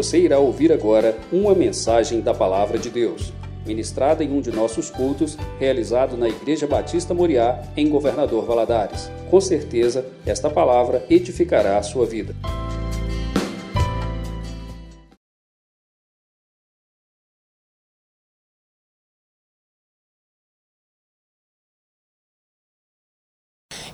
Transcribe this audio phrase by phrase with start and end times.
[0.00, 3.34] Você irá ouvir agora uma mensagem da Palavra de Deus,
[3.66, 9.10] ministrada em um de nossos cultos, realizado na Igreja Batista Moriá, em Governador Valadares.
[9.30, 12.34] Com certeza, esta palavra edificará a sua vida.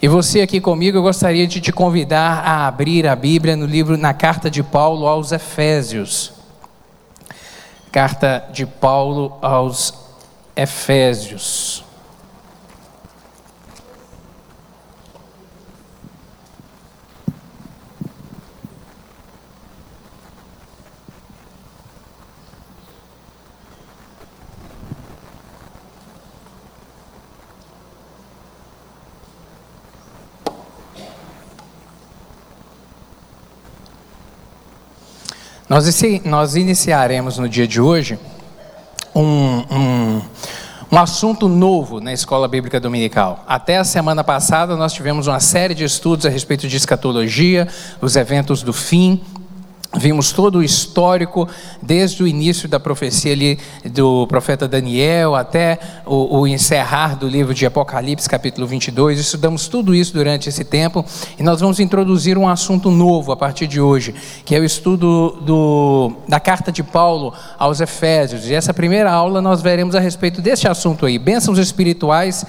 [0.06, 3.96] E você aqui comigo, eu gostaria de te convidar a abrir a Bíblia no livro,
[3.96, 6.32] na carta de Paulo aos Efésios.
[7.90, 9.92] Carta de Paulo aos
[10.54, 11.84] Efésios.
[35.68, 38.16] Nós, iniciaremos no dia de hoje
[39.12, 40.22] um, um,
[40.92, 43.44] um assunto novo na Escola Bíblica Dominical.
[43.48, 47.66] Até a semana passada nós tivemos uma série de estudos a respeito de escatologia,
[48.00, 49.20] os eventos do fim,
[49.94, 51.48] Vimos todo o histórico,
[51.80, 57.54] desde o início da profecia ali do profeta Daniel até o, o, encerrar do livro
[57.54, 59.18] de Apocalipse, capítulo 22.
[59.18, 61.04] Estudamos tudo isso durante esse tempo
[61.38, 64.14] e nós vamos introduzir um assunto novo a partir de hoje,
[64.44, 68.48] que é o estudo do, da carta de Paulo aos Efésios.
[68.48, 72.44] E essa primeira aula nós veremos a respeito deste assunto aí: bênçãos espirituais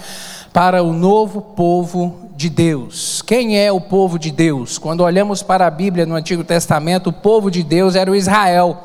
[0.54, 3.22] para o novo povo de Deus.
[3.22, 4.78] Quem é o povo de Deus?
[4.78, 8.84] Quando olhamos para a Bíblia no Antigo Testamento, o povo de Deus era o Israel.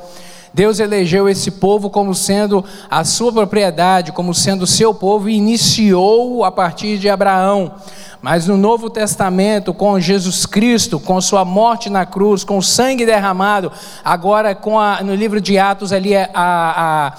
[0.54, 6.44] Deus elegeu esse povo como sendo a sua propriedade, como sendo seu povo e iniciou
[6.44, 7.74] a partir de Abraão.
[8.20, 13.06] Mas no Novo Testamento, com Jesus Cristo, com sua morte na cruz, com o sangue
[13.06, 13.72] derramado,
[14.04, 17.12] agora com a, no livro de Atos ali é a, a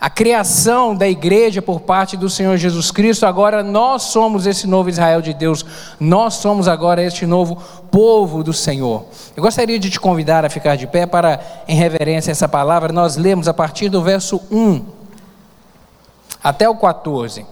[0.00, 4.88] a criação da igreja por parte do Senhor Jesus Cristo, agora nós somos esse novo
[4.88, 5.64] Israel de Deus,
[6.00, 9.04] nós somos agora este novo povo do Senhor.
[9.36, 11.38] Eu gostaria de te convidar a ficar de pé para,
[11.68, 14.86] em reverência a essa palavra, nós lemos a partir do verso 1
[16.42, 17.44] até o 14.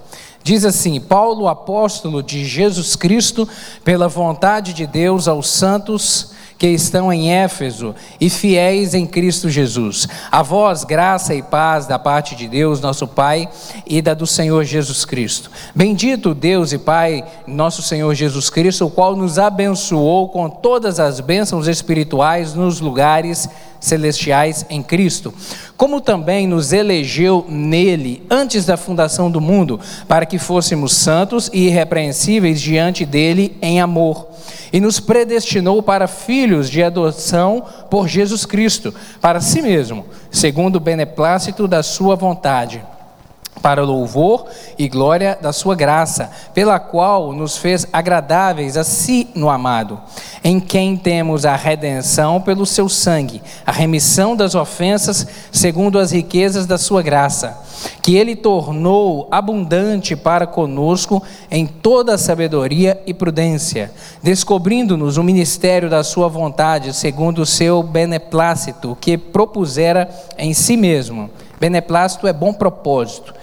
[0.43, 3.47] Diz assim: Paulo, apóstolo de Jesus Cristo,
[3.85, 10.09] pela vontade de Deus aos santos que estão em Éfeso e fiéis em Cristo Jesus.
[10.31, 13.49] A vós, graça e paz da parte de Deus, nosso Pai,
[13.87, 15.51] e da do Senhor Jesus Cristo.
[15.73, 21.21] Bendito Deus e Pai, nosso Senhor Jesus Cristo, o qual nos abençoou com todas as
[21.21, 23.49] bênçãos espirituais nos lugares
[23.81, 25.33] celestiais em Cristo,
[25.77, 31.67] como também nos elegeu nele antes da fundação do mundo, para que fôssemos santos e
[31.67, 34.29] irrepreensíveis diante dele em amor,
[34.73, 40.81] e nos predestinou para filhos de adoção por Jesus Cristo, para si mesmo, segundo o
[40.81, 42.83] beneplácito da sua vontade
[43.59, 44.47] para louvor
[44.79, 50.01] e glória da sua graça, pela qual nos fez agradáveis a si no amado,
[50.43, 56.67] em quem temos a redenção pelo seu sangue, a remissão das ofensas segundo as riquezas
[56.67, 57.59] da sua graça,
[58.03, 63.91] que ele tornou abundante para conosco em toda a sabedoria e prudência,
[64.23, 71.29] descobrindo-nos o ministério da sua vontade, segundo o seu beneplácito, que propusera em si mesmo.
[71.61, 73.35] Beneplácito é bom propósito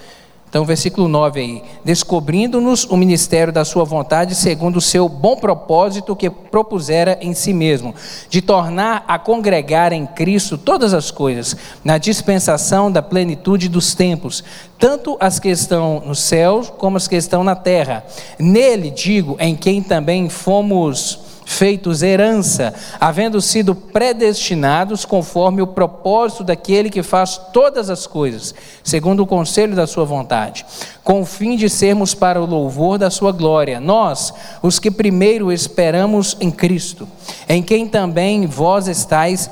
[0.56, 1.62] então, versículo 9 aí.
[1.84, 7.52] Descobrindo-nos o ministério da sua vontade, segundo o seu bom propósito que propusera em si
[7.52, 7.94] mesmo,
[8.30, 14.42] de tornar a congregar em Cristo todas as coisas, na dispensação da plenitude dos tempos,
[14.78, 18.02] tanto as que estão no céu como as que estão na terra.
[18.38, 26.90] Nele, digo, em quem também fomos feitos herança, havendo sido predestinados conforme o propósito daquele
[26.90, 28.52] que faz todas as coisas,
[28.82, 30.66] segundo o conselho da sua vontade,
[31.04, 35.52] com o fim de sermos para o louvor da sua glória, nós, os que primeiro
[35.52, 37.08] esperamos em Cristo,
[37.48, 39.48] em quem também vós estáis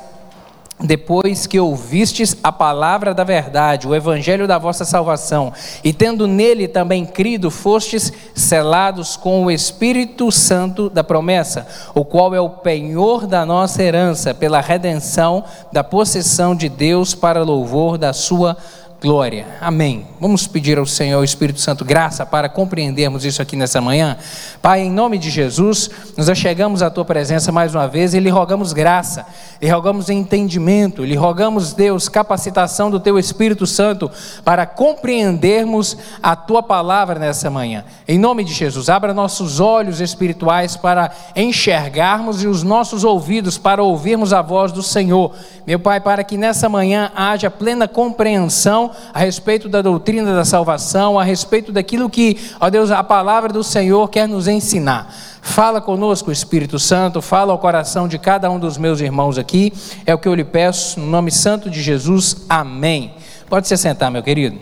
[0.84, 5.52] depois que ouvistes a palavra da verdade, o evangelho da vossa salvação,
[5.82, 12.34] e tendo nele também crido, fostes selados com o Espírito Santo da promessa, o qual
[12.34, 18.12] é o penhor da nossa herança, pela redenção da possessão de Deus para louvor da
[18.12, 18.56] sua
[19.04, 19.46] glória.
[19.60, 20.06] Amém.
[20.18, 24.16] Vamos pedir ao Senhor, ao Espírito Santo, graça para compreendermos isso aqui nessa manhã.
[24.62, 28.30] Pai, em nome de Jesus, nos achegamos à tua presença mais uma vez e lhe
[28.30, 29.26] rogamos graça,
[29.60, 34.10] lhe rogamos entendimento, lhe rogamos, Deus, capacitação do teu Espírito Santo
[34.42, 37.84] para compreendermos a tua palavra nessa manhã.
[38.08, 43.82] Em nome de Jesus, abra nossos olhos espirituais para enxergarmos e os nossos ouvidos para
[43.82, 45.34] ouvirmos a voz do Senhor.
[45.66, 51.18] Meu Pai, para que nessa manhã haja plena compreensão a respeito da doutrina da salvação,
[51.18, 55.14] a respeito daquilo que, ó Deus, a palavra do Senhor quer nos ensinar.
[55.42, 59.72] Fala conosco, Espírito Santo, fala ao coração de cada um dos meus irmãos aqui,
[60.06, 63.14] é o que eu lhe peço, no nome santo de Jesus, amém.
[63.48, 64.58] Pode se sentar, meu querido.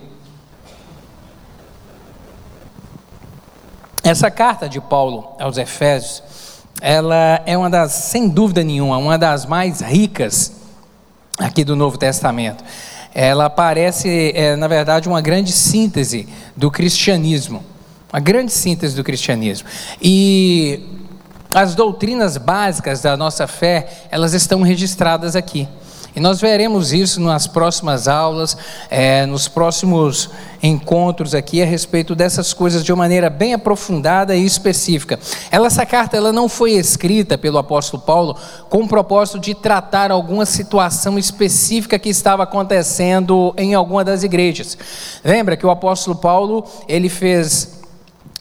[4.03, 6.23] Essa carta de Paulo aos Efésios,
[6.81, 10.53] ela é uma das, sem dúvida nenhuma, uma das mais ricas
[11.39, 12.65] aqui do Novo Testamento
[13.15, 17.63] ela parece, é, na verdade, uma grande síntese do cristianismo.
[18.13, 19.69] Uma grande síntese do cristianismo.
[20.01, 20.81] E
[21.55, 25.69] as doutrinas básicas da nossa fé, elas estão registradas aqui.
[26.15, 28.57] E nós veremos isso nas próximas aulas,
[28.91, 30.29] é, nos próximos
[30.63, 35.19] encontros aqui a respeito dessas coisas de uma maneira bem aprofundada e específica.
[35.51, 38.37] Ela, essa carta ela não foi escrita pelo apóstolo Paulo
[38.69, 44.77] com o propósito de tratar alguma situação específica que estava acontecendo em alguma das igrejas.
[45.25, 47.81] Lembra que o apóstolo Paulo ele fez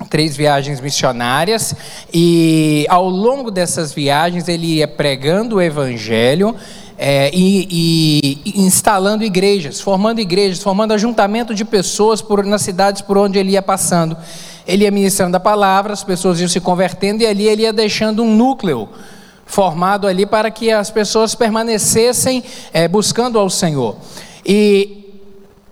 [0.10, 1.76] três viagens missionárias
[2.14, 6.56] e ao longo dessas viagens ele ia pregando o evangelho
[7.04, 13.18] é, e, e, instalando igrejas, formando igrejas, formando ajuntamento de pessoas por, nas cidades por
[13.18, 14.16] onde ele ia passando.
[14.68, 18.22] Ele ia ministrando a palavra, as pessoas iam se convertendo e ali ele ia deixando
[18.22, 18.88] um núcleo
[19.48, 23.96] formado ali para que as pessoas permanecessem é, buscando ao Senhor.
[24.46, 25.02] E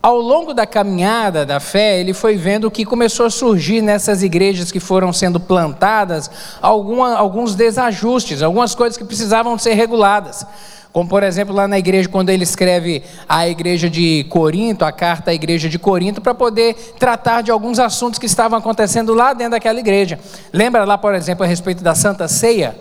[0.01, 4.71] ao longo da caminhada da fé, ele foi vendo que começou a surgir nessas igrejas
[4.71, 10.43] que foram sendo plantadas alguma, alguns desajustes, algumas coisas que precisavam ser reguladas.
[10.91, 15.29] Como, por exemplo, lá na igreja, quando ele escreve a igreja de Corinto, a carta
[15.29, 19.51] à igreja de Corinto, para poder tratar de alguns assuntos que estavam acontecendo lá dentro
[19.51, 20.19] daquela igreja.
[20.51, 22.75] Lembra lá, por exemplo, a respeito da Santa Ceia?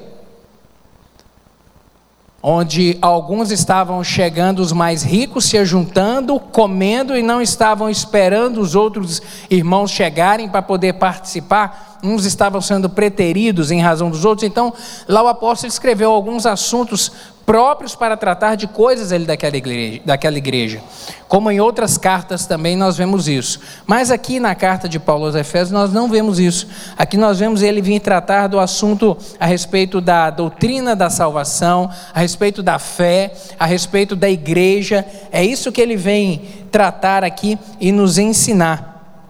[2.42, 8.74] Onde alguns estavam chegando, os mais ricos se ajuntando, comendo e não estavam esperando os
[8.74, 9.20] outros
[9.50, 11.98] irmãos chegarem para poder participar.
[12.02, 14.48] Uns estavam sendo preteridos em razão dos outros.
[14.48, 14.72] Então,
[15.06, 17.12] lá o apóstolo escreveu alguns assuntos
[17.48, 20.82] próprios para tratar de coisas ali daquela igreja, daquela igreja.
[21.26, 23.58] Como em outras cartas também nós vemos isso.
[23.86, 26.68] Mas aqui na carta de Paulo aos Efésios nós não vemos isso.
[26.98, 32.20] Aqui nós vemos ele vir tratar do assunto a respeito da doutrina da salvação, a
[32.20, 35.02] respeito da fé, a respeito da igreja.
[35.32, 39.24] É isso que ele vem tratar aqui e nos ensinar.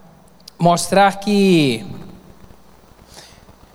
[0.58, 1.86] Mostrar que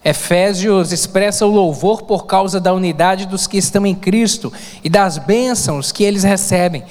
[0.04, 4.52] Efésios expressa o louvor por causa da unidade dos que estão em Cristo
[4.84, 6.84] e das bênçãos que eles recebem.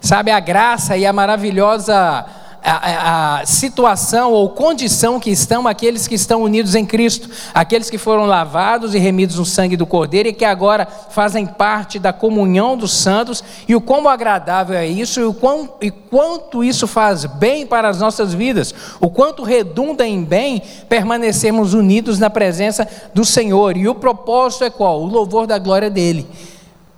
[0.00, 2.24] Sabe, a graça e a maravilhosa
[2.62, 8.24] a, situação ou condição que estão aqueles que estão unidos em Cristo, aqueles que foram
[8.24, 12.92] lavados e remidos no sangue do Cordeiro e que agora fazem parte da comunhão dos
[12.92, 17.66] santos, e o quão agradável é isso, e o quão, e quanto isso faz bem
[17.66, 23.76] para as nossas vidas, o quanto redunda em bem permanecermos unidos na presença do Senhor,
[23.76, 25.02] e o propósito é qual?
[25.02, 26.26] O louvor da glória dele.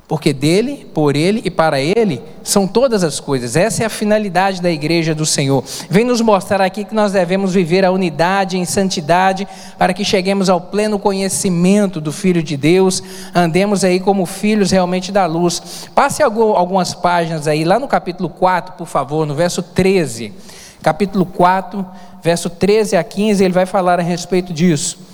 [0.06, 3.56] Porque dele, por ele e para ele são todas as coisas.
[3.56, 5.64] Essa é a finalidade da igreja do Senhor.
[5.88, 9.48] Vem nos mostrar aqui que nós devemos viver a unidade em santidade
[9.78, 13.02] para que cheguemos ao pleno conhecimento do Filho de Deus,
[13.34, 15.88] andemos aí como filhos realmente da luz.
[15.94, 20.34] Passe algumas páginas aí, lá no capítulo 4, por favor, no verso 13.
[20.82, 21.84] Capítulo 4,
[22.22, 25.13] verso 13 a 15, ele vai falar a respeito disso.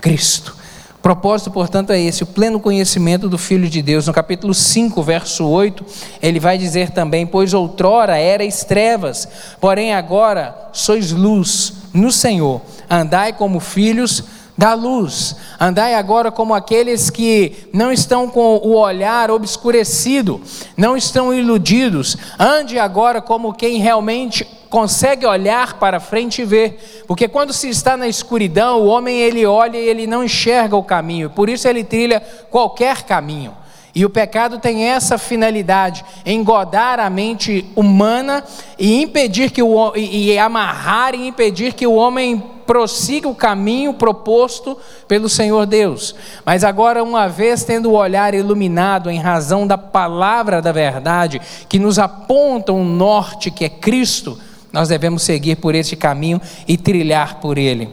[0.00, 0.56] Cristo.
[0.98, 4.06] O propósito, portanto, é esse, o pleno conhecimento do Filho de Deus.
[4.06, 5.84] No capítulo 5, verso 8,
[6.20, 9.28] ele vai dizer também: Pois outrora erais trevas,
[9.60, 12.60] porém agora sois luz no Senhor.
[12.90, 14.24] Andai como filhos
[14.58, 15.36] da luz.
[15.60, 20.40] Andai agora como aqueles que não estão com o olhar obscurecido,
[20.76, 22.16] não estão iludidos.
[22.36, 27.96] Ande agora como quem realmente consegue olhar para frente e ver, porque quando se está
[27.96, 31.84] na escuridão, o homem ele olha e ele não enxerga o caminho, por isso ele
[31.84, 32.20] trilha
[32.50, 33.56] qualquer caminho.
[33.94, 38.44] E o pecado tem essa finalidade, engodar a mente humana
[38.78, 43.94] e impedir que o e, e amarrar e impedir que o homem prossiga o caminho
[43.94, 46.14] proposto pelo Senhor Deus.
[46.44, 51.78] Mas agora, uma vez tendo o olhar iluminado em razão da palavra da verdade, que
[51.78, 54.38] nos aponta um norte que é Cristo,
[54.72, 57.88] nós devemos seguir por esse caminho e trilhar por ele.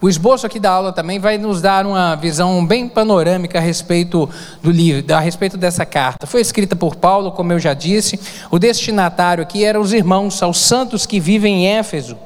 [0.00, 4.30] O esboço aqui da aula também vai nos dar uma visão bem panorâmica a respeito
[4.62, 6.24] do livro, a respeito dessa carta.
[6.24, 8.18] Foi escrita por Paulo, como eu já disse.
[8.48, 12.16] O destinatário aqui eram os irmãos, aos santos que vivem em Éfeso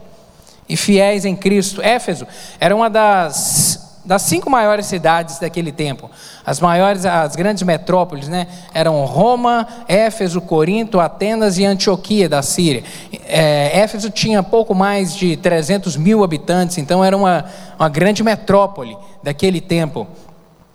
[0.69, 1.81] e fiéis em Cristo.
[1.81, 2.27] Éfeso
[2.61, 6.11] era uma das das cinco maiores cidades daquele tempo.
[6.45, 12.83] As maiores, as grandes metrópoles, né, eram Roma, Éfeso, Corinto, Atenas e Antioquia da Síria.
[13.27, 17.45] É, Éfeso tinha pouco mais de 300 mil habitantes, então era uma,
[17.79, 20.07] uma grande metrópole daquele tempo.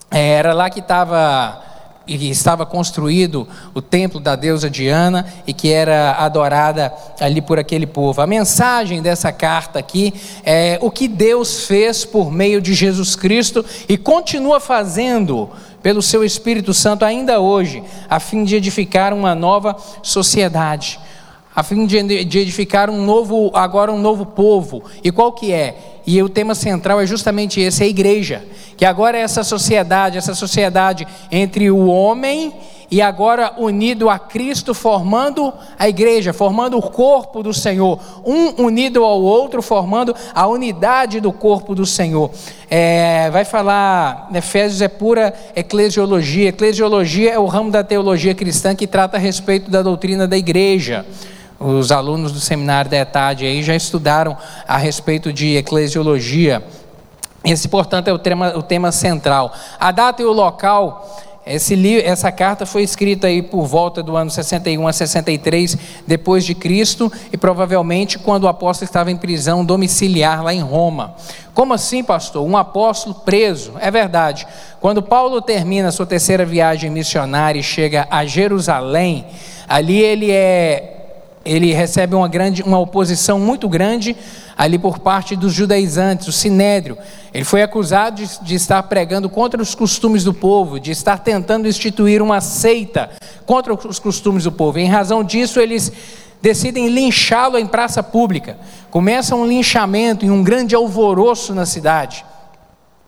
[0.10, 1.67] É, era lá que estava
[2.08, 7.86] e estava construído o templo da deusa Diana e que era adorada ali por aquele
[7.86, 8.22] povo.
[8.22, 10.14] A mensagem dessa carta aqui
[10.46, 15.50] é o que Deus fez por meio de Jesus Cristo e continua fazendo
[15.82, 21.00] pelo seu Espírito Santo ainda hoje, a fim de edificar uma nova sociedade,
[21.58, 24.84] a fim de edificar um novo, agora um novo povo.
[25.04, 25.76] E qual que é?
[26.06, 28.46] E o tema central é justamente esse, é a igreja.
[28.78, 32.54] Que agora é essa sociedade, essa sociedade entre o homem
[32.92, 38.00] e agora unido a Cristo, formando a igreja, formando o corpo do Senhor.
[38.24, 42.30] Um unido ao outro, formando a unidade do corpo do Senhor.
[42.70, 46.50] É, vai falar, Efésios é pura eclesiologia.
[46.50, 51.04] Eclesiologia é o ramo da teologia cristã que trata a respeito da doutrina da igreja.
[51.60, 54.38] Os alunos do seminário da ETAD aí já estudaram
[54.68, 56.64] a respeito de eclesiologia.
[57.44, 59.54] Esse, portanto, é o tema, o tema central.
[59.80, 61.08] A data e o local
[62.04, 67.10] essa carta foi escrita aí por volta do ano 61 a 63 depois de Cristo
[67.32, 71.16] e provavelmente quando o apóstolo estava em prisão domiciliar lá em Roma.
[71.54, 72.46] Como assim, pastor?
[72.46, 73.74] Um apóstolo preso?
[73.80, 74.46] É verdade.
[74.82, 79.26] Quando Paulo termina sua terceira viagem missionária e chega a Jerusalém,
[79.70, 80.97] ali ele é
[81.48, 84.16] ele recebe uma, grande, uma oposição muito grande
[84.58, 86.98] ali por parte dos judaizantes, o sinédrio.
[87.34, 91.68] Ele foi acusado de, de, estar pregando contra os costumes do povo, de estar tentando
[91.68, 93.10] instituir uma seita
[93.46, 94.80] contra os costumes do povo.
[94.80, 95.92] em razão disso, eles
[96.42, 98.58] decidem linchá-lo em praça pública.
[98.92, 102.26] Começa um linchamento e um grande alvoroço na cidade.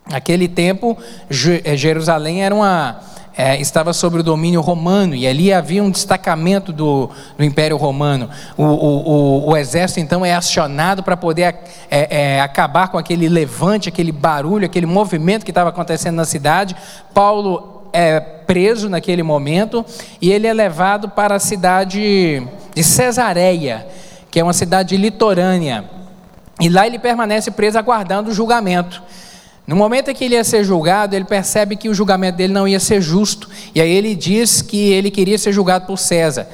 [0.10, 0.98] Naquele tempo,
[1.30, 3.00] Jerusalém era uma
[3.38, 8.30] é, estava sob o domínio romano e ali havia um destacamento do, do Império Romano.
[8.58, 9.10] O, o,
[9.46, 11.56] o, o, exército então é acionado para poder
[11.90, 16.76] é, é, acabar com aquele levante, aquele barulho, aquele movimento que estava acontecendo na cidade.
[17.14, 19.86] Paulo é preso naquele momento
[20.22, 22.46] e ele é levado para a cidade
[22.76, 23.88] de Cesareia,
[24.30, 25.86] que é uma cidade litorânea.
[26.60, 29.02] E lá ele permanece preso aguardando o julgamento.
[29.70, 32.68] No momento em que ele ia ser julgado, ele percebe que o julgamento dele não
[32.68, 33.48] ia ser justo.
[33.76, 36.48] E aí ele diz que ele queria ser julgado por César.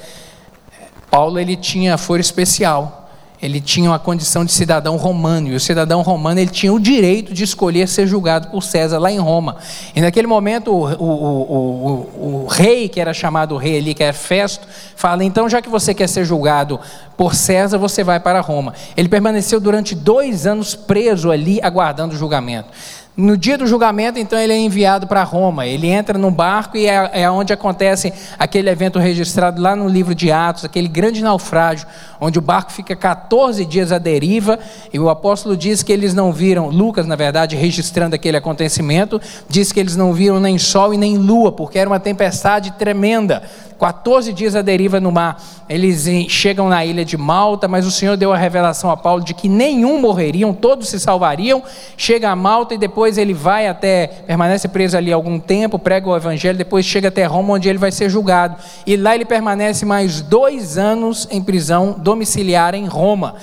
[1.10, 3.10] Paulo ele tinha foro especial.
[3.42, 7.34] Ele tinha uma condição de cidadão romano, e o cidadão romano ele tinha o direito
[7.34, 9.58] de escolher ser julgado por César lá em Roma.
[9.96, 14.14] E naquele momento o, o, o, o rei, que era chamado rei ali, que era
[14.14, 16.82] Festo, fala: então, já que você quer ser julgado
[17.16, 18.74] por César, você vai para Roma.
[18.98, 22.70] Ele permaneceu durante dois anos preso ali, aguardando o julgamento.
[23.18, 25.66] No dia do julgamento, então, ele é enviado para Roma.
[25.66, 30.14] Ele entra no barco e é, é onde acontece aquele evento registrado lá no livro
[30.14, 31.88] de Atos, aquele grande naufrágio,
[32.26, 34.60] onde o barco fica 14 dias à deriva.
[34.92, 39.72] E o apóstolo diz que eles não viram, Lucas, na verdade, registrando aquele acontecimento, diz
[39.72, 43.44] que eles não viram nem sol e nem lua, porque era uma tempestade tremenda.
[43.80, 45.42] 14 dias à deriva no mar.
[45.68, 49.34] Eles chegam na ilha de Malta, mas o Senhor deu a revelação a Paulo de
[49.34, 51.64] que nenhum morreriam, todos se salvariam.
[51.98, 56.16] Chega a Malta e depois ele vai até, permanece preso ali algum tempo, prega o
[56.16, 58.56] evangelho, depois chega até Roma, onde ele vai ser julgado.
[58.86, 63.36] E lá ele permanece mais dois anos em prisão domiciliar em Roma.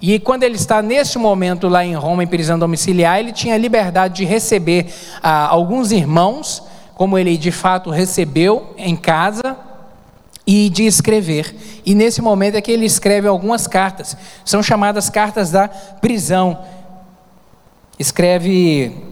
[0.00, 4.14] E quando ele está nesse momento lá em Roma, em prisão domiciliar, ele tinha liberdade
[4.14, 4.86] de receber
[5.22, 6.62] ah, alguns irmãos,
[6.94, 9.56] como ele de fato recebeu em casa,
[10.46, 11.54] e de escrever.
[11.84, 16.58] E nesse momento é que ele escreve algumas cartas, são chamadas cartas da prisão.
[17.98, 19.09] escreve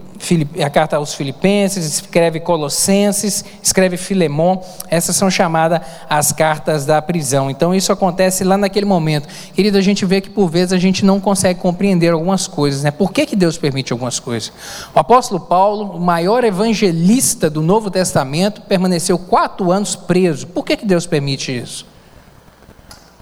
[0.63, 4.61] a carta aos Filipenses, escreve Colossenses, escreve Filemon.
[4.89, 7.49] Essas são chamadas as cartas da prisão.
[7.49, 9.27] Então isso acontece lá naquele momento.
[9.53, 12.91] Querido, a gente vê que por vezes a gente não consegue compreender algumas coisas, né?
[12.91, 14.51] Por que, que Deus permite algumas coisas?
[14.93, 20.47] O apóstolo Paulo, o maior evangelista do Novo Testamento, permaneceu quatro anos preso.
[20.47, 21.87] Por que, que Deus permite isso?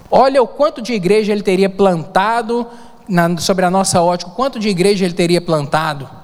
[0.09, 2.65] Olha o quanto de igreja ele teria plantado
[3.07, 6.16] na, sobre a nossa ótica, o quanto de igreja ele teria plantado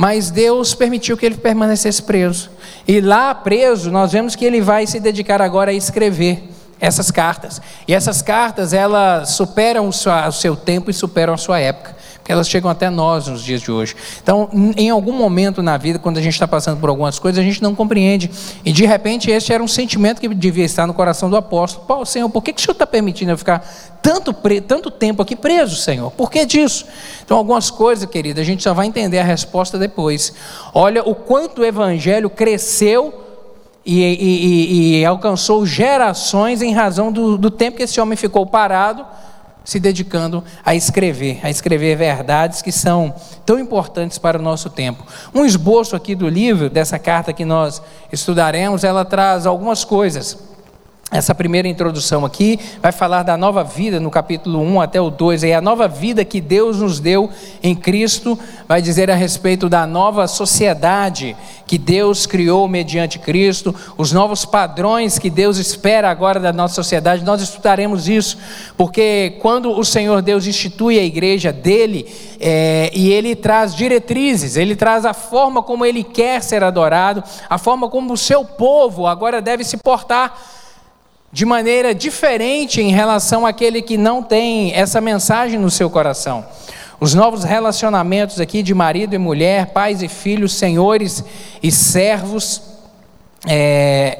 [0.00, 2.50] mas Deus permitiu que ele permanecesse preso.
[2.88, 6.42] E lá preso, nós vemos que ele vai se dedicar agora a escrever
[6.80, 7.60] essas cartas.
[7.86, 11.99] E essas cartas, elas superam o seu tempo e superam a sua época
[12.30, 13.96] elas chegam até nós nos dias de hoje.
[14.22, 17.42] Então, em algum momento na vida, quando a gente está passando por algumas coisas, a
[17.42, 18.30] gente não compreende.
[18.64, 21.86] E de repente, esse era um sentimento que devia estar no coração do apóstolo.
[21.86, 23.58] Paulo, Senhor, por que, que o Senhor está permitindo eu ficar
[24.00, 24.32] tanto,
[24.66, 26.10] tanto tempo aqui preso, Senhor?
[26.12, 26.86] Por que disso?
[27.24, 30.32] Então, algumas coisas, querida, a gente só vai entender a resposta depois.
[30.72, 33.26] Olha o quanto o evangelho cresceu.
[33.82, 38.44] E, e, e, e alcançou gerações em razão do, do tempo que esse homem ficou
[38.44, 39.06] parado
[39.64, 43.14] se dedicando a escrever, a escrever verdades que são
[43.44, 45.04] tão importantes para o nosso tempo.
[45.34, 47.80] Um esboço aqui do livro, dessa carta que nós
[48.12, 50.49] estudaremos, ela traz algumas coisas
[51.10, 55.42] essa primeira introdução aqui vai falar da nova vida no capítulo 1 até o 2.
[55.42, 57.28] E a nova vida que Deus nos deu
[57.60, 58.38] em Cristo
[58.68, 61.36] vai dizer a respeito da nova sociedade
[61.66, 67.24] que Deus criou mediante Cristo, os novos padrões que Deus espera agora da nossa sociedade.
[67.24, 68.38] Nós estudaremos isso,
[68.76, 72.06] porque quando o Senhor Deus institui a igreja dele
[72.38, 77.58] é, e ele traz diretrizes, ele traz a forma como ele quer ser adorado, a
[77.58, 80.59] forma como o seu povo agora deve se portar
[81.32, 86.44] de maneira diferente em relação àquele que não tem essa mensagem no seu coração.
[86.98, 91.24] Os novos relacionamentos aqui de marido e mulher, pais e filhos, senhores
[91.62, 92.62] e servos,
[93.46, 94.18] é,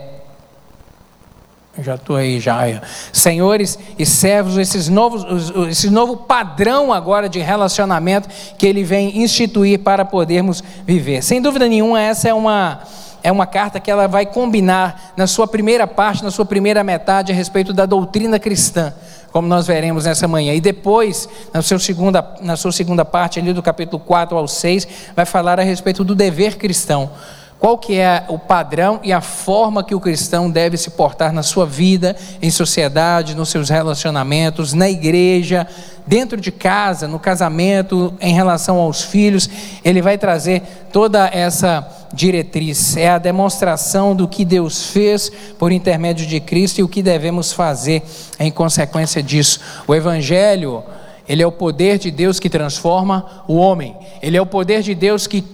[1.79, 2.83] já estou aí, já.
[3.13, 5.25] Senhores e servos, esses novos,
[5.69, 11.23] esse novo padrão agora de relacionamento que ele vem instituir para podermos viver.
[11.23, 12.81] Sem dúvida nenhuma, essa é uma
[13.23, 17.33] é uma carta que ela vai combinar na sua primeira parte, na sua primeira metade,
[17.33, 18.93] a respeito da doutrina cristã,
[19.33, 20.55] como nós veremos nessa manhã.
[20.55, 24.87] E depois, na sua segunda, na sua segunda parte, ali do capítulo 4 ao 6,
[25.15, 27.11] vai falar a respeito do dever cristão.
[27.61, 31.43] Qual que é o padrão e a forma que o cristão deve se portar na
[31.43, 35.69] sua vida, em sociedade, nos seus relacionamentos, na igreja,
[36.07, 39.51] dentro de casa, no casamento, em relação aos filhos.
[39.85, 46.27] Ele vai trazer toda essa diretriz, é a demonstração do que Deus fez por intermédio
[46.27, 48.03] de Cristo e o que devemos fazer
[48.39, 49.61] em consequência disso.
[49.87, 50.83] O Evangelho,
[51.29, 54.95] ele é o poder de Deus que transforma o homem, ele é o poder de
[54.95, 55.45] Deus que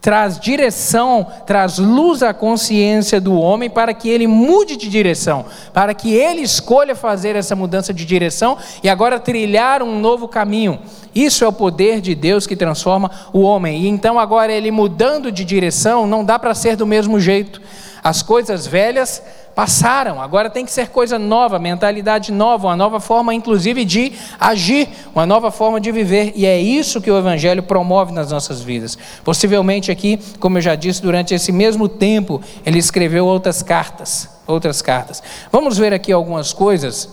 [0.00, 5.94] traz direção, traz luz à consciência do homem para que ele mude de direção, para
[5.94, 10.78] que ele escolha fazer essa mudança de direção e agora trilhar um novo caminho.
[11.14, 13.82] Isso é o poder de Deus que transforma o homem.
[13.82, 17.60] E então, agora, ele mudando de direção, não dá para ser do mesmo jeito.
[18.06, 19.20] As coisas velhas
[19.52, 24.88] passaram, agora tem que ser coisa nova, mentalidade nova, uma nova forma, inclusive, de agir,
[25.12, 28.96] uma nova forma de viver, e é isso que o Evangelho promove nas nossas vidas.
[29.24, 34.80] Possivelmente aqui, como eu já disse, durante esse mesmo tempo, ele escreveu outras cartas, outras
[34.80, 35.20] cartas.
[35.50, 37.08] Vamos ver aqui algumas coisas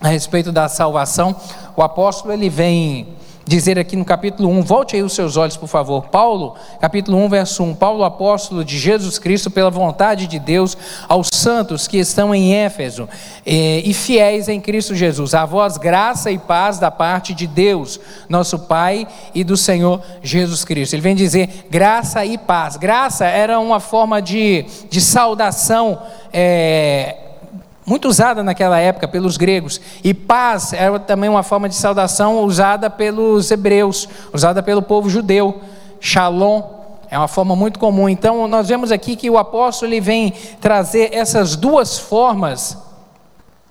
[0.00, 1.36] a respeito da salvação.
[1.76, 3.06] O apóstolo ele vem
[3.48, 6.08] dizer aqui no capítulo 1, volte aí os seus olhos, por favor.
[6.08, 7.74] Paulo, capítulo 1, verso 1.
[7.74, 10.76] Paulo, apóstolo de Jesus Cristo, pela vontade de Deus,
[11.08, 13.08] aos santos que estão em Éfeso
[13.46, 15.34] eh, e fiéis em Cristo Jesus.
[15.34, 20.64] A vós, graça e paz da parte de Deus, nosso Pai e do Senhor Jesus
[20.64, 20.94] Cristo.
[20.94, 22.76] Ele vem dizer graça e paz.
[22.76, 25.98] Graça era uma forma de, de saudação.
[26.32, 27.27] Eh,
[27.88, 29.80] muito usada naquela época pelos gregos.
[30.04, 35.60] E paz era também uma forma de saudação usada pelos hebreus, usada pelo povo judeu.
[35.98, 36.62] Shalom
[37.10, 38.06] é uma forma muito comum.
[38.08, 42.76] Então, nós vemos aqui que o apóstolo ele vem trazer essas duas formas,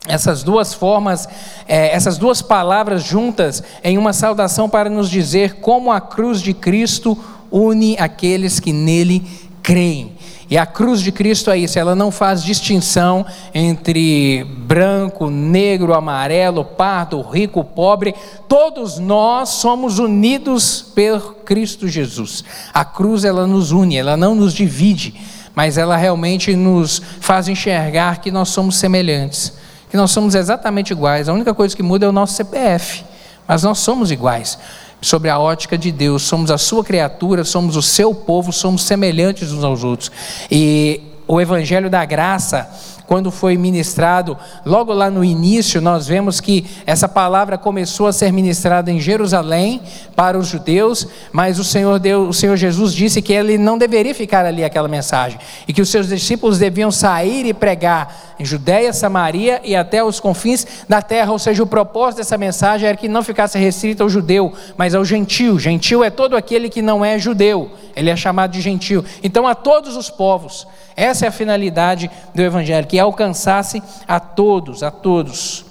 [0.08, 1.30] essas duas formas,
[1.68, 6.54] é, essas duas palavras juntas em uma saudação para nos dizer como a cruz de
[6.54, 7.16] Cristo
[7.52, 9.24] une aqueles que nele
[9.62, 10.18] creem.
[10.50, 16.64] E a cruz de Cristo é isso, ela não faz distinção entre branco, negro, amarelo,
[16.64, 18.16] pardo, rico, pobre.
[18.48, 22.46] Todos nós somos unidos por Cristo Jesus.
[22.74, 25.16] A cruz ela nos une, ela não nos divide,
[25.54, 29.52] mas ela realmente nos faz enxergar que nós somos semelhantes,
[29.90, 31.28] que nós somos exatamente iguais.
[31.28, 33.04] A única coisa que muda é o nosso CPF,
[33.46, 34.58] mas nós somos iguais.
[35.02, 36.24] Sobre a ótica de Deus.
[36.24, 40.12] Somos a sua criatura, somos o seu povo, somos semelhantes uns aos outros.
[40.50, 42.70] E o evangelho da graça
[43.08, 48.32] quando foi ministrado, logo lá no início, nós vemos que essa palavra começou a ser
[48.34, 49.82] ministrada em Jerusalém
[50.16, 54.14] para os judeus, mas o Senhor, Deus, o Senhor Jesus disse que ele não deveria
[54.14, 58.94] ficar ali aquela mensagem e que os seus discípulos deviam sair e pregar em Judéia,
[58.94, 61.32] Samaria e até os confins da terra.
[61.32, 65.06] Ou seja, o propósito dessa mensagem era que não ficasse restrita ao judeu, mas ao
[65.06, 65.58] gentil.
[65.58, 69.04] Gentil é todo aquele que não é judeu, ele é chamado de gentil.
[69.24, 70.68] Então, a todos os povos.
[70.98, 75.67] Essa é a finalidade do Evangelho, que alcançasse a todos, a todos.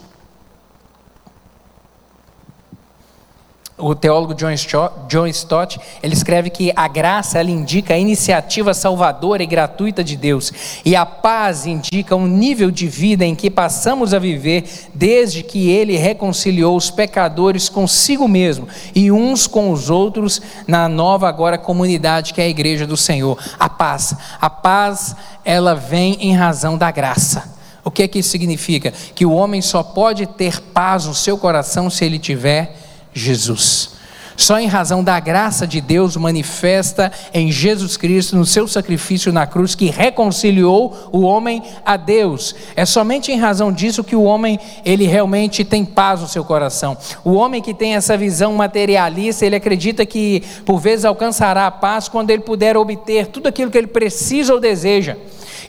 [3.79, 9.47] O teólogo John Stott, ele escreve que a graça ela indica a iniciativa salvadora e
[9.47, 10.53] gratuita de Deus,
[10.85, 15.69] e a paz indica um nível de vida em que passamos a viver desde que
[15.71, 22.33] ele reconciliou os pecadores consigo mesmo e uns com os outros na nova agora comunidade
[22.33, 23.39] que é a igreja do Senhor.
[23.59, 27.55] A paz, a paz ela vem em razão da graça.
[27.85, 28.93] O que é que isso significa?
[29.15, 32.86] Que o homem só pode ter paz no seu coração se ele tiver
[33.16, 33.96] Jesus.
[34.37, 39.46] Só em razão da graça de Deus manifesta em Jesus Cristo, no seu sacrifício na
[39.46, 42.55] cruz, que reconciliou o homem a Deus.
[42.76, 46.98] É somente em razão disso que o homem, ele realmente tem paz no seu coração.
[47.24, 52.07] O homem que tem essa visão materialista, ele acredita que por vezes alcançará a paz
[52.07, 55.16] quando ele puder obter tudo aquilo que ele precisa ou deseja.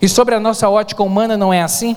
[0.02, 1.96] E sobre a nossa ótica humana não é assim?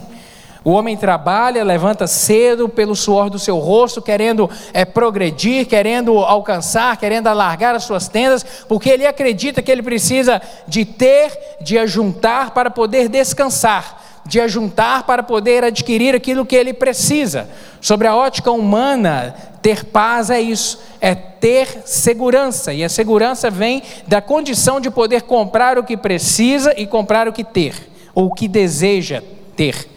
[0.63, 6.95] O homem trabalha, levanta cedo pelo suor do seu rosto, querendo é, progredir, querendo alcançar,
[6.97, 12.51] querendo alargar as suas tendas, porque ele acredita que ele precisa de ter, de ajuntar
[12.51, 17.49] para poder descansar, de ajuntar para poder adquirir aquilo que ele precisa.
[17.81, 23.81] Sobre a ótica humana, ter paz é isso, é ter segurança, e a segurança vem
[24.07, 27.73] da condição de poder comprar o que precisa e comprar o que ter,
[28.13, 29.23] ou o que deseja
[29.55, 29.90] ter.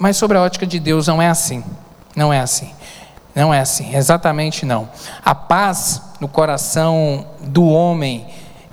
[0.00, 1.62] Mas sobre a ótica de Deus não é assim.
[2.16, 2.72] Não é assim.
[3.34, 4.88] Não é assim, exatamente não.
[5.22, 8.26] A paz no coração do homem,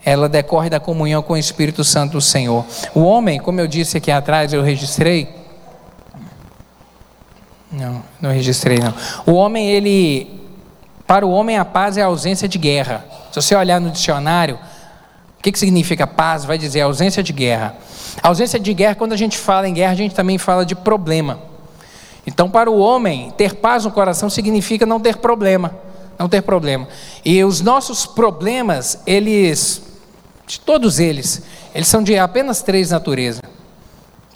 [0.04, 2.66] ela decorre da comunhão com o Espírito Santo do Senhor.
[2.96, 5.30] O homem, como eu disse aqui atrás, eu registrei.
[7.72, 8.94] Não, não registrei não.
[9.26, 10.48] O homem, ele.
[11.06, 13.06] Para o homem, a paz é a ausência de guerra.
[13.32, 14.58] Se você olhar no dicionário,
[15.48, 16.44] que, que significa paz?
[16.44, 17.76] Vai dizer ausência de guerra.
[18.22, 20.76] A ausência de guerra, quando a gente fala em guerra, a gente também fala de
[20.76, 21.40] problema.
[22.26, 25.74] Então, para o homem, ter paz no coração significa não ter problema.
[26.20, 26.88] Não ter problema.
[27.24, 29.82] E os nossos problemas, eles,
[30.46, 31.42] de todos eles,
[31.74, 33.42] eles são de apenas três naturezas.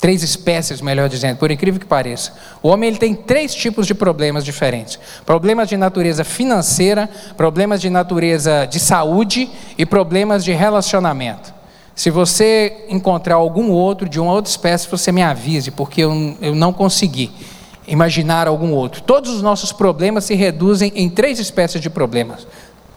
[0.02, 2.34] Três espécies, melhor dizendo, por incrível que pareça.
[2.64, 7.88] O homem ele tem três tipos de problemas diferentes: problemas de natureza financeira, problemas de
[7.88, 11.54] natureza de saúde e problemas de relacionamento.
[11.94, 16.56] Se você encontrar algum outro de uma outra espécie, você me avise, porque eu, eu
[16.56, 17.32] não consegui
[17.88, 19.04] imaginar algum outro.
[19.04, 22.48] Todos os nossos problemas se reduzem em três espécies de problemas.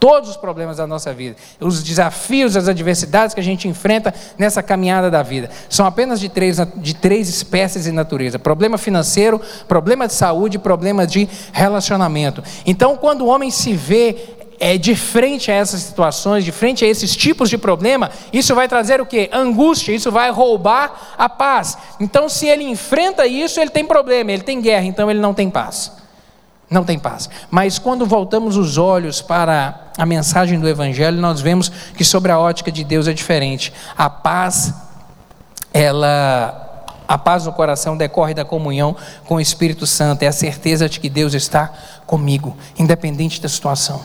[0.05, 4.61] Todos os problemas da nossa vida, os desafios, as adversidades que a gente enfrenta nessa
[4.61, 10.05] caminhada da vida, são apenas de três, de três espécies de natureza: problema financeiro, problema
[10.05, 12.43] de saúde, problema de relacionamento.
[12.67, 14.15] Então, quando o homem se vê
[14.59, 18.67] é, de frente a essas situações, de frente a esses tipos de problema, isso vai
[18.67, 19.27] trazer o que?
[19.33, 21.75] Angústia, isso vai roubar a paz.
[21.99, 25.49] Então, se ele enfrenta isso, ele tem problema, ele tem guerra, então ele não tem
[25.49, 26.04] paz.
[26.69, 27.29] Não tem paz.
[27.51, 32.39] Mas quando voltamos os olhos para a mensagem do Evangelho, nós vemos que sobre a
[32.39, 33.71] ótica de Deus é diferente.
[33.95, 34.73] A paz,
[35.73, 36.63] ela
[37.07, 40.99] a paz no coração decorre da comunhão com o Espírito Santo, é a certeza de
[40.99, 41.71] que Deus está
[42.05, 44.01] comigo, independente da situação,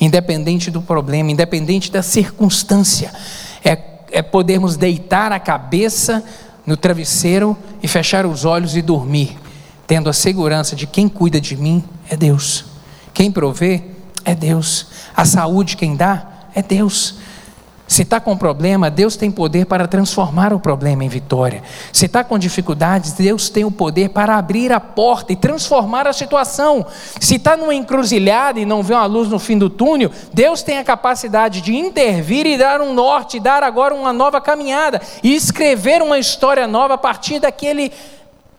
[0.00, 3.12] independente do problema, independente da circunstância.
[3.64, 3.78] É,
[4.10, 6.24] é podermos deitar a cabeça
[6.66, 9.38] no travesseiro e fechar os olhos e dormir,
[9.86, 12.64] tendo a segurança de quem cuida de mim é Deus.
[13.14, 13.82] Quem provê
[14.24, 14.88] é Deus.
[15.16, 17.14] A saúde quem dá é Deus.
[17.86, 21.60] Se está com problema, Deus tem poder para transformar o problema em vitória.
[21.92, 26.12] Se está com dificuldades, Deus tem o poder para abrir a porta e transformar a
[26.12, 26.86] situação.
[27.18, 30.78] Se está numa encruzilhada e não vê uma luz no fim do túnel, Deus tem
[30.78, 36.00] a capacidade de intervir e dar um norte, dar agora uma nova caminhada e escrever
[36.00, 37.92] uma história nova a partir daquele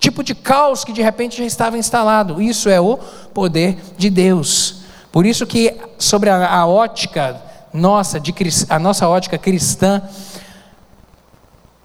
[0.02, 2.42] tipo de caos que de repente já estava instalado.
[2.42, 2.98] Isso é o
[3.34, 4.82] poder de Deus.
[5.12, 7.40] Por isso que sobre a, a ótica
[7.72, 8.34] nossa de
[8.68, 10.02] a nossa ótica cristã,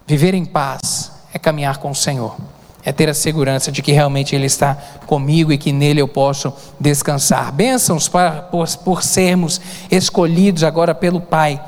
[0.05, 2.35] viver em paz é caminhar com o Senhor.
[2.83, 4.75] é ter a segurança de que realmente Ele está
[5.05, 7.51] comigo e que nele eu posso descansar.
[7.51, 9.59] Bênçãos para, por, por sermos
[9.91, 11.61] escolhidos agora pelo Pai.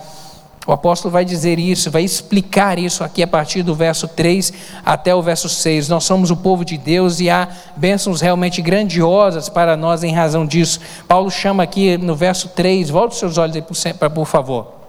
[0.67, 4.54] O apóstolo vai dizer isso, vai explicar isso aqui a partir do verso 3
[4.86, 5.89] até o verso 6.
[5.89, 10.45] Nós somos o povo de Deus e há bênçãos realmente grandiosas para nós em razão
[10.45, 10.80] disso.
[11.08, 13.63] Paulo chama aqui no verso 3, volte seus olhos aí
[14.10, 14.80] por favor.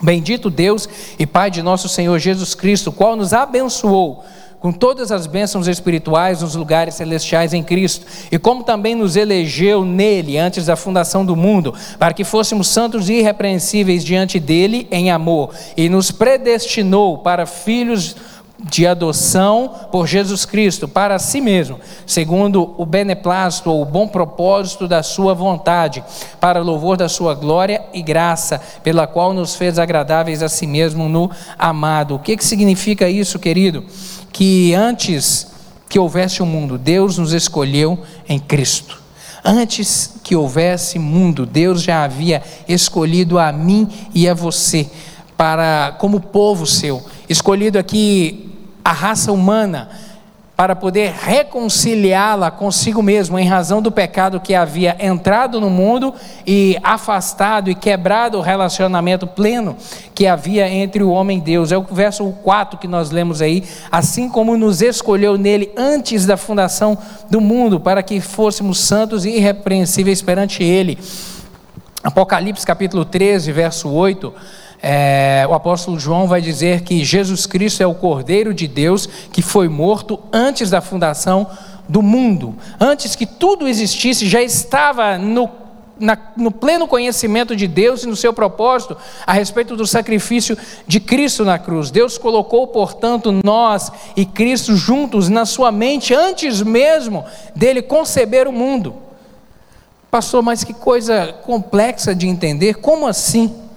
[0.00, 4.24] Bendito Deus e Pai de nosso Senhor Jesus Cristo, qual nos abençoou
[4.60, 9.84] com todas as bênçãos espirituais nos lugares celestiais em Cristo, e como também nos elegeu
[9.84, 15.10] nele antes da fundação do mundo, para que fôssemos santos e irrepreensíveis diante dele em
[15.10, 18.16] amor, e nos predestinou para filhos
[18.60, 24.88] de adoção por Jesus Cristo para si mesmo, segundo o beneplácito ou o bom propósito
[24.88, 26.02] da sua vontade,
[26.40, 31.08] para louvor da sua glória e graça, pela qual nos fez agradáveis a si mesmo
[31.08, 32.16] no amado.
[32.16, 33.84] O que, que significa isso, querido?
[34.32, 35.46] Que antes
[35.88, 39.00] que houvesse o um mundo, Deus nos escolheu em Cristo.
[39.44, 44.90] Antes que houvesse mundo, Deus já havia escolhido a mim e a você
[45.36, 48.50] para como povo seu, escolhido aqui
[48.84, 49.88] a raça humana
[50.58, 56.12] para poder reconciliá-la consigo mesmo em razão do pecado que havia entrado no mundo
[56.44, 59.76] e afastado e quebrado o relacionamento pleno
[60.12, 61.70] que havia entre o homem e Deus.
[61.70, 66.36] É o verso 4 que nós lemos aí, assim como nos escolheu nele antes da
[66.36, 66.98] fundação
[67.30, 70.98] do mundo para que fôssemos santos e irrepreensíveis perante ele.
[72.02, 74.34] Apocalipse capítulo 13, verso 8
[74.82, 79.42] é, o apóstolo João vai dizer que Jesus Cristo é o Cordeiro de Deus que
[79.42, 81.48] foi morto antes da fundação
[81.88, 85.48] do mundo, antes que tudo existisse, já estava no,
[85.98, 91.00] na, no pleno conhecimento de Deus e no seu propósito a respeito do sacrifício de
[91.00, 91.90] Cristo na cruz.
[91.90, 97.24] Deus colocou, portanto, nós e Cristo juntos na sua mente antes mesmo
[97.56, 98.94] dele conceber o mundo.
[100.10, 103.67] Pastor, mas que coisa complexa de entender, como assim?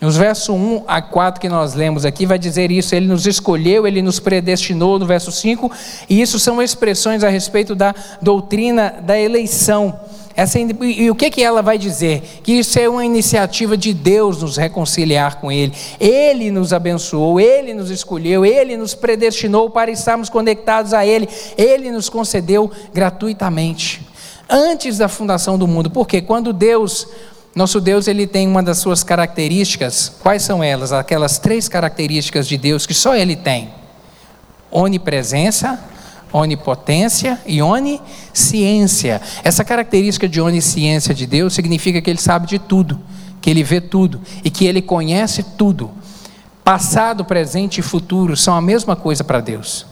[0.00, 3.86] Nos versos 1 a 4 que nós lemos aqui, vai dizer isso: Ele nos escolheu,
[3.86, 5.70] Ele nos predestinou, no verso 5,
[6.08, 9.98] e isso são expressões a respeito da doutrina da eleição.
[10.36, 12.40] Essa, e o que, que ela vai dizer?
[12.42, 15.72] Que isso é uma iniciativa de Deus nos reconciliar com Ele.
[16.00, 21.92] Ele nos abençoou, Ele nos escolheu, Ele nos predestinou para estarmos conectados a Ele, Ele
[21.92, 24.02] nos concedeu gratuitamente.
[24.50, 27.06] Antes da fundação do mundo, porque quando Deus
[27.54, 30.12] nosso Deus ele tem uma das suas características.
[30.20, 30.92] Quais são elas?
[30.92, 33.70] Aquelas três características de Deus que só ele tem:
[34.70, 35.78] onipresença,
[36.32, 39.22] onipotência e onisciência.
[39.44, 43.00] Essa característica de onisciência de Deus significa que ele sabe de tudo,
[43.40, 45.92] que ele vê tudo e que ele conhece tudo.
[46.64, 49.86] Passado, presente e futuro são a mesma coisa para Deus.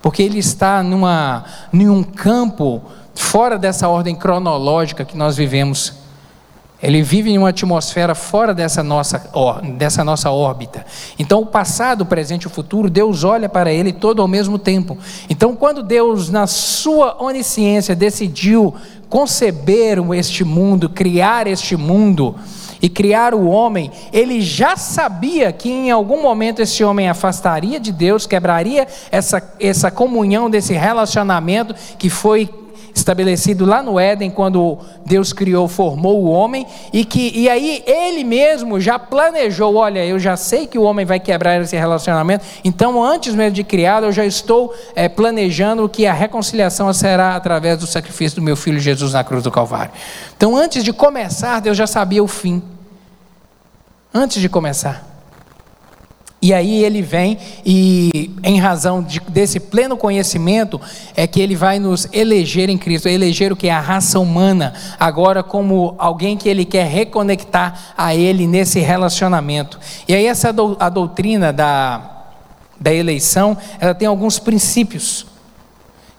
[0.00, 5.94] Porque ele está numa, em um campo fora dessa ordem cronológica que nós vivemos
[6.80, 9.18] ele vive em uma atmosfera fora dessa nossa,
[9.76, 10.86] dessa nossa órbita.
[11.18, 14.58] Então, o passado, o presente e o futuro, Deus olha para ele todo ao mesmo
[14.58, 14.96] tempo.
[15.28, 18.74] Então, quando Deus, na sua onisciência, decidiu
[19.08, 22.36] conceber este mundo, criar este mundo
[22.80, 27.90] e criar o homem, ele já sabia que em algum momento esse homem afastaria de
[27.90, 32.48] Deus, quebraria essa, essa comunhão desse relacionamento que foi
[32.98, 38.24] estabelecido lá no Éden, quando Deus criou, formou o homem, e que e aí ele
[38.24, 43.02] mesmo já planejou: olha, eu já sei que o homem vai quebrar esse relacionamento, então
[43.02, 47.86] antes mesmo de criado, eu já estou é, planejando que a reconciliação será através do
[47.86, 49.92] sacrifício do meu filho Jesus na cruz do Calvário.
[50.36, 52.62] Então, antes de começar, Deus já sabia o fim.
[54.12, 55.07] Antes de começar.
[56.40, 60.80] E aí ele vem e, em razão de, desse pleno conhecimento,
[61.16, 64.72] é que ele vai nos eleger em Cristo, eleger o que é a raça humana,
[65.00, 69.80] agora como alguém que ele quer reconectar a ele nesse relacionamento.
[70.06, 72.18] E aí essa a doutrina da,
[72.78, 75.26] da eleição, ela tem alguns princípios,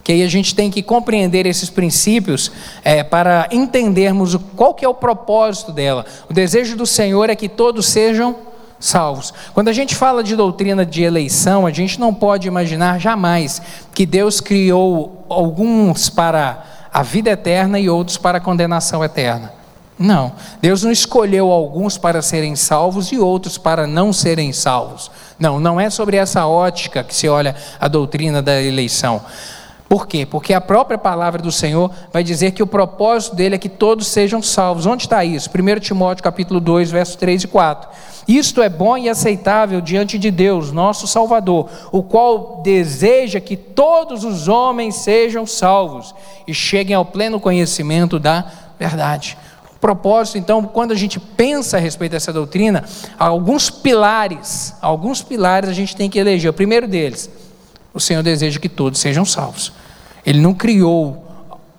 [0.03, 2.51] que aí a gente tem que compreender esses princípios
[2.84, 6.05] é, para entendermos qual que é o propósito dela.
[6.29, 8.49] O desejo do Senhor é que todos sejam
[8.80, 9.34] salvos.
[9.54, 13.62] Quando a gente fala de doutrina de eleição, a gente não pode imaginar jamais
[13.94, 19.54] que Deus criou alguns para a vida eterna e outros para a condenação eterna.
[19.98, 25.12] Não, Deus não escolheu alguns para serem salvos e outros para não serem salvos.
[25.38, 29.22] Não, não é sobre essa ótica que se olha a doutrina da eleição.
[29.89, 30.24] Por quê?
[30.24, 34.08] Porque a própria palavra do Senhor vai dizer que o propósito dele é que todos
[34.08, 34.86] sejam salvos.
[34.86, 35.50] Onde está isso?
[35.50, 37.89] 1 Timóteo capítulo 2, versos 3 e 4.
[38.30, 44.24] Isto é bom e aceitável diante de Deus, nosso Salvador, o qual deseja que todos
[44.24, 46.13] os homens sejam salvos
[46.46, 48.46] e cheguem ao pleno conhecimento da
[48.78, 49.36] verdade.
[49.76, 52.84] O propósito, então, quando a gente pensa a respeito dessa doutrina,
[53.18, 56.52] alguns pilares, alguns pilares a gente tem que eleger.
[56.52, 57.28] O primeiro deles,
[57.92, 59.74] o Senhor deseja que todos sejam salvos.
[60.24, 61.26] Ele não criou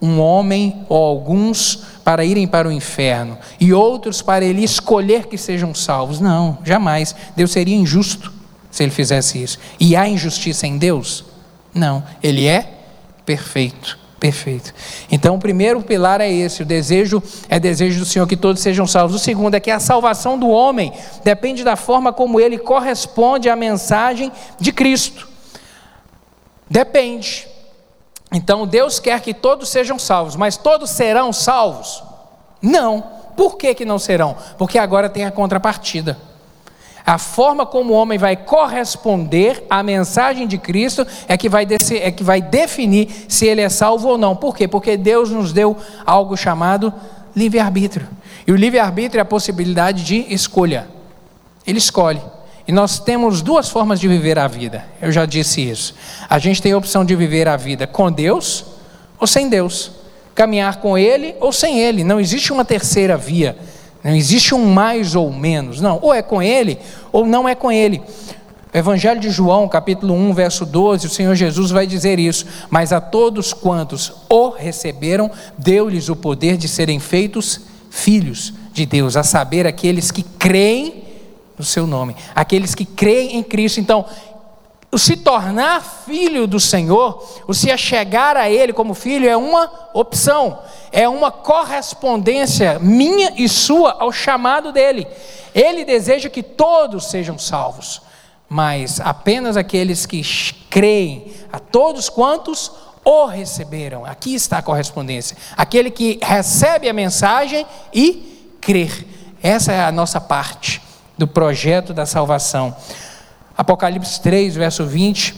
[0.03, 5.39] um homem ou alguns para irem para o inferno e outros para ele escolher que
[5.39, 6.21] sejam salvos.
[6.21, 7.15] Não, jamais.
[7.37, 8.33] Deus seria injusto
[8.71, 9.59] se ele fizesse isso.
[9.79, 11.25] E há injustiça em Deus?
[11.75, 12.75] Não, ele é
[13.25, 13.99] perfeito.
[14.21, 14.75] Perfeito.
[15.11, 18.87] Então, o primeiro pilar é esse: o desejo é desejo do Senhor que todos sejam
[18.87, 19.17] salvos.
[19.17, 20.93] O segundo é que a salvação do homem
[21.25, 25.27] depende da forma como ele corresponde à mensagem de Cristo.
[26.69, 27.49] Depende.
[28.33, 32.03] Então Deus quer que todos sejam salvos, mas todos serão salvos?
[32.63, 33.03] Não.
[33.37, 34.37] Por que, que não serão?
[34.59, 36.19] Porque agora tem a contrapartida.
[37.05, 41.67] A forma como o homem vai corresponder à mensagem de Cristo é que vai,
[42.01, 44.37] é que vai definir se ele é salvo ou não.
[44.37, 44.69] Por quê?
[44.69, 46.93] Porque Deus nos deu algo chamado
[47.35, 48.09] livre-arbítrio.
[48.47, 50.89] E o livre-arbítrio é a possibilidade de escolha.
[51.67, 52.21] Ele escolhe.
[52.71, 54.85] E nós temos duas formas de viver a vida.
[55.03, 55.93] Eu já disse isso.
[56.29, 58.65] A gente tem a opção de viver a vida com Deus
[59.19, 59.91] ou sem Deus.
[60.37, 62.05] Caminhar com Ele ou sem Ele.
[62.05, 63.59] Não existe uma terceira via.
[64.05, 65.81] Não existe um mais ou menos.
[65.81, 65.99] Não.
[66.01, 66.79] Ou é com Ele
[67.11, 68.01] ou não é com Ele.
[68.73, 73.01] Evangelho de João, capítulo 1, verso 12, o Senhor Jesus vai dizer isso: Mas a
[73.01, 75.29] todos quantos o receberam,
[75.59, 81.00] deu-lhes o poder de serem feitos filhos de Deus, a saber, aqueles que creem
[81.61, 82.17] no seu nome.
[82.35, 83.79] Aqueles que creem em Cristo.
[83.79, 84.07] Então,
[84.93, 89.71] o se tornar filho do Senhor, o se achegar a Ele como filho, é uma
[89.95, 90.59] opção,
[90.91, 95.07] é uma correspondência minha e sua ao chamado dele.
[95.55, 98.03] Ele deseja que todos sejam salvos,
[98.49, 100.23] mas apenas aqueles que
[100.69, 102.73] creem, a todos quantos
[103.05, 104.05] o receberam.
[104.05, 105.37] Aqui está a correspondência.
[105.57, 109.07] Aquele que recebe a mensagem e crer.
[109.41, 110.83] Essa é a nossa parte
[111.21, 112.75] do projeto da salvação.
[113.55, 115.35] Apocalipse 3, verso 20,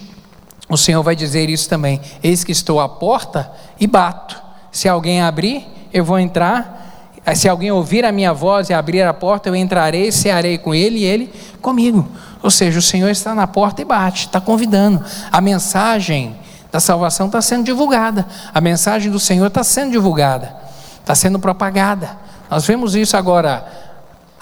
[0.68, 4.40] o Senhor vai dizer isso também: Eis que estou à porta e bato.
[4.71, 7.11] Se alguém abrir, eu vou entrar.
[7.35, 11.01] Se alguém ouvir a minha voz e abrir a porta, eu entrarei, cearei com ele
[11.01, 12.09] e ele comigo.
[12.40, 15.05] Ou seja, o Senhor está na porta e bate, está convidando.
[15.33, 16.37] A mensagem
[16.71, 18.25] da salvação está sendo divulgada.
[18.55, 20.55] A mensagem do Senhor está sendo divulgada,
[21.01, 22.16] está sendo propagada.
[22.49, 23.91] Nós vemos isso agora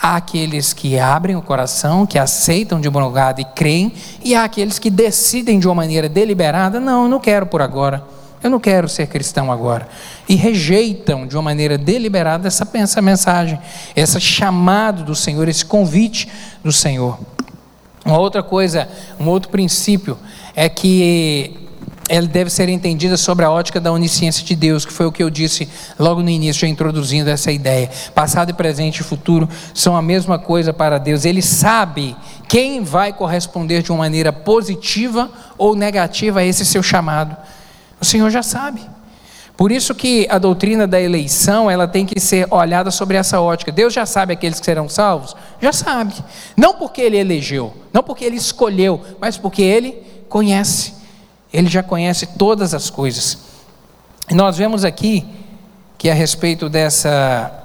[0.02, 3.92] Há aqueles que abrem o coração, que aceitam de bom lugar e creem,
[4.24, 8.02] e há aqueles que decidem de uma maneira deliberada: não, eu não quero por agora,
[8.42, 9.86] eu não quero ser cristão agora.
[10.26, 13.60] E rejeitam de uma maneira deliberada essa, essa mensagem,
[13.94, 16.28] esse chamado do Senhor, esse convite
[16.64, 17.18] do Senhor.
[18.02, 20.16] Uma outra coisa, um outro princípio
[20.56, 21.69] é que
[22.10, 25.22] ela deve ser entendida sobre a ótica da onisciência de Deus, que foi o que
[25.22, 27.88] eu disse logo no início, já introduzindo essa ideia.
[28.12, 31.24] Passado, presente e futuro são a mesma coisa para Deus.
[31.24, 32.16] Ele sabe
[32.48, 37.36] quem vai corresponder de uma maneira positiva ou negativa a esse seu chamado.
[38.00, 38.80] O Senhor já sabe.
[39.56, 43.70] Por isso que a doutrina da eleição, ela tem que ser olhada sobre essa ótica.
[43.70, 45.36] Deus já sabe aqueles que serão salvos?
[45.62, 46.14] Já sabe.
[46.56, 50.98] Não porque ele elegeu, não porque ele escolheu, mas porque ele conhece.
[51.52, 53.38] Ele já conhece todas as coisas.
[54.28, 55.26] E nós vemos aqui
[55.98, 57.60] que a respeito dessa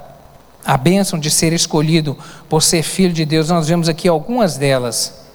[0.66, 2.18] a bênção de ser escolhido
[2.48, 5.26] por ser filho de Deus, nós vemos aqui algumas delas.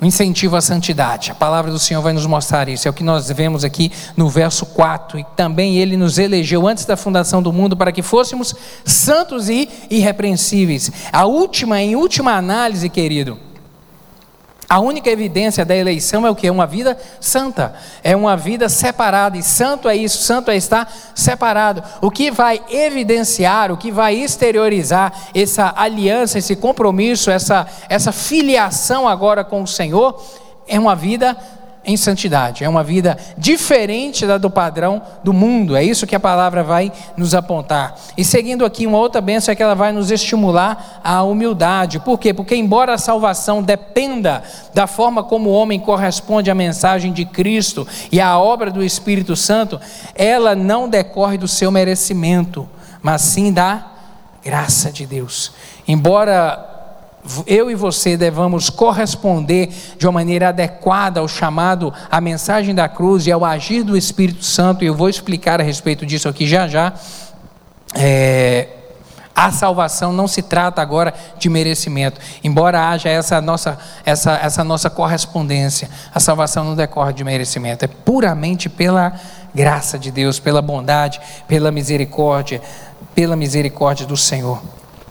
[0.00, 1.32] O incentivo à santidade.
[1.32, 2.86] A palavra do Senhor vai nos mostrar isso.
[2.86, 5.18] É o que nós vemos aqui no verso 4.
[5.18, 9.68] E também ele nos elegeu antes da fundação do mundo para que fôssemos santos e
[9.90, 10.92] irrepreensíveis.
[11.12, 13.38] A última, em última análise, querido,
[14.68, 16.48] a única evidência da eleição é o que?
[16.48, 21.82] Uma vida santa, é uma vida separada, e santo é isso, santo é estar separado.
[22.00, 29.06] O que vai evidenciar, o que vai exteriorizar essa aliança, esse compromisso, essa, essa filiação
[29.06, 30.20] agora com o Senhor,
[30.66, 31.36] é uma vida
[31.84, 32.64] em santidade.
[32.64, 35.76] É uma vida diferente da do padrão do mundo.
[35.76, 37.94] É isso que a palavra vai nos apontar.
[38.16, 42.00] E seguindo aqui, uma outra bênção é que ela vai nos estimular à humildade.
[42.00, 42.32] Por quê?
[42.32, 44.42] Porque, embora a salvação dependa
[44.72, 49.36] da forma como o homem corresponde à mensagem de Cristo e à obra do Espírito
[49.36, 49.80] Santo,
[50.14, 52.68] ela não decorre do seu merecimento,
[53.02, 53.86] mas sim da
[54.42, 55.52] graça de Deus.
[55.88, 56.73] Embora
[57.46, 63.26] eu e você devamos corresponder de uma maneira adequada ao chamado, à mensagem da cruz
[63.26, 66.68] e ao agir do Espírito Santo, e eu vou explicar a respeito disso aqui já
[66.68, 66.92] já.
[67.94, 68.68] É,
[69.34, 74.88] a salvação não se trata agora de merecimento, embora haja essa nossa, essa, essa nossa
[74.88, 75.90] correspondência.
[76.14, 79.12] A salvação não decorre de merecimento, é puramente pela
[79.52, 82.62] graça de Deus, pela bondade, pela misericórdia,
[83.14, 84.62] pela misericórdia do Senhor.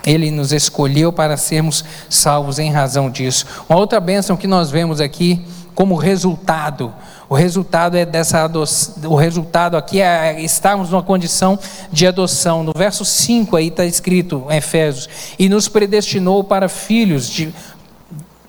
[0.05, 3.45] Ele nos escolheu para sermos salvos em razão disso.
[3.69, 6.93] Uma outra bênção que nós vemos aqui como resultado.
[7.29, 11.57] O resultado é dessa adoção, o resultado aqui é estarmos numa condição
[11.91, 12.63] de adoção.
[12.63, 17.53] No verso 5 aí está escrito em Efésios, e nos predestinou para filhos de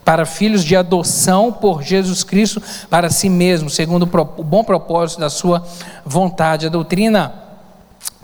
[0.04, 5.30] para filhos de adoção por Jesus Cristo para si mesmo, segundo o bom propósito da
[5.30, 5.64] sua
[6.04, 6.66] vontade.
[6.66, 7.43] A doutrina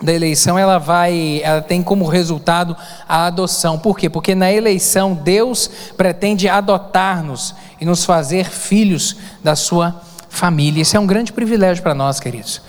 [0.01, 2.75] da eleição ela vai, ela tem como resultado
[3.07, 3.77] a adoção.
[3.77, 4.09] Por quê?
[4.09, 10.81] Porque na eleição Deus pretende adotar-nos e nos fazer filhos da sua família.
[10.81, 12.61] Isso é um grande privilégio para nós, queridos.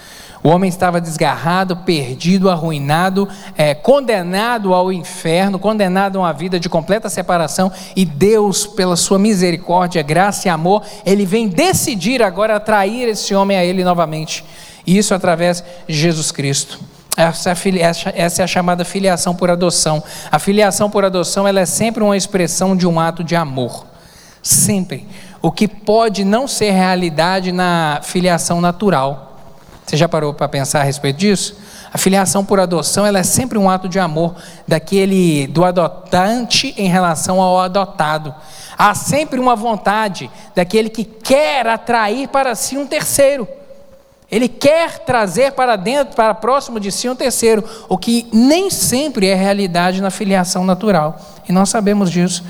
[0.42, 6.68] O homem estava desgarrado, perdido, arruinado, é, condenado ao inferno, condenado a uma vida de
[6.68, 13.08] completa separação, e Deus, pela sua misericórdia, graça e amor, ele vem decidir agora atrair
[13.08, 14.44] esse homem a ele novamente.
[14.84, 16.91] E isso através de Jesus Cristo.
[17.16, 20.02] Essa é, essa é a chamada filiação por adoção.
[20.30, 23.84] A filiação por adoção ela é sempre uma expressão de um ato de amor.
[24.42, 25.06] Sempre.
[25.42, 29.36] O que pode não ser realidade na filiação natural.
[29.84, 31.56] Você já parou para pensar a respeito disso?
[31.92, 34.34] A filiação por adoção ela é sempre um ato de amor
[34.66, 38.34] daquele do adotante em relação ao adotado.
[38.78, 43.46] Há sempre uma vontade daquele que quer atrair para si um terceiro.
[44.33, 49.26] Ele quer trazer para dentro, para próximo de si um terceiro, o que nem sempre
[49.26, 51.20] é realidade na filiação natural.
[51.47, 52.43] E nós sabemos disso.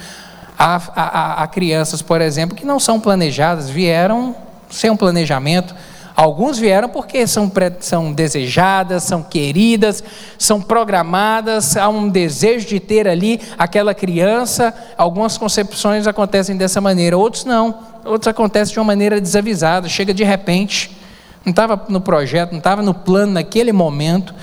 [0.57, 4.33] Há, há, há crianças, por exemplo, que não são planejadas, vieram
[4.71, 5.75] sem um planejamento.
[6.15, 10.05] Alguns vieram porque são, são desejadas, são queridas,
[10.39, 14.73] são programadas, há um desejo de ter ali aquela criança.
[14.97, 17.75] Algumas concepções acontecem dessa maneira, outros não.
[18.05, 21.02] Outros acontecem de uma maneira desavisada, chega de repente
[21.45, 24.35] não estava no projeto, não estava no plano naquele momento,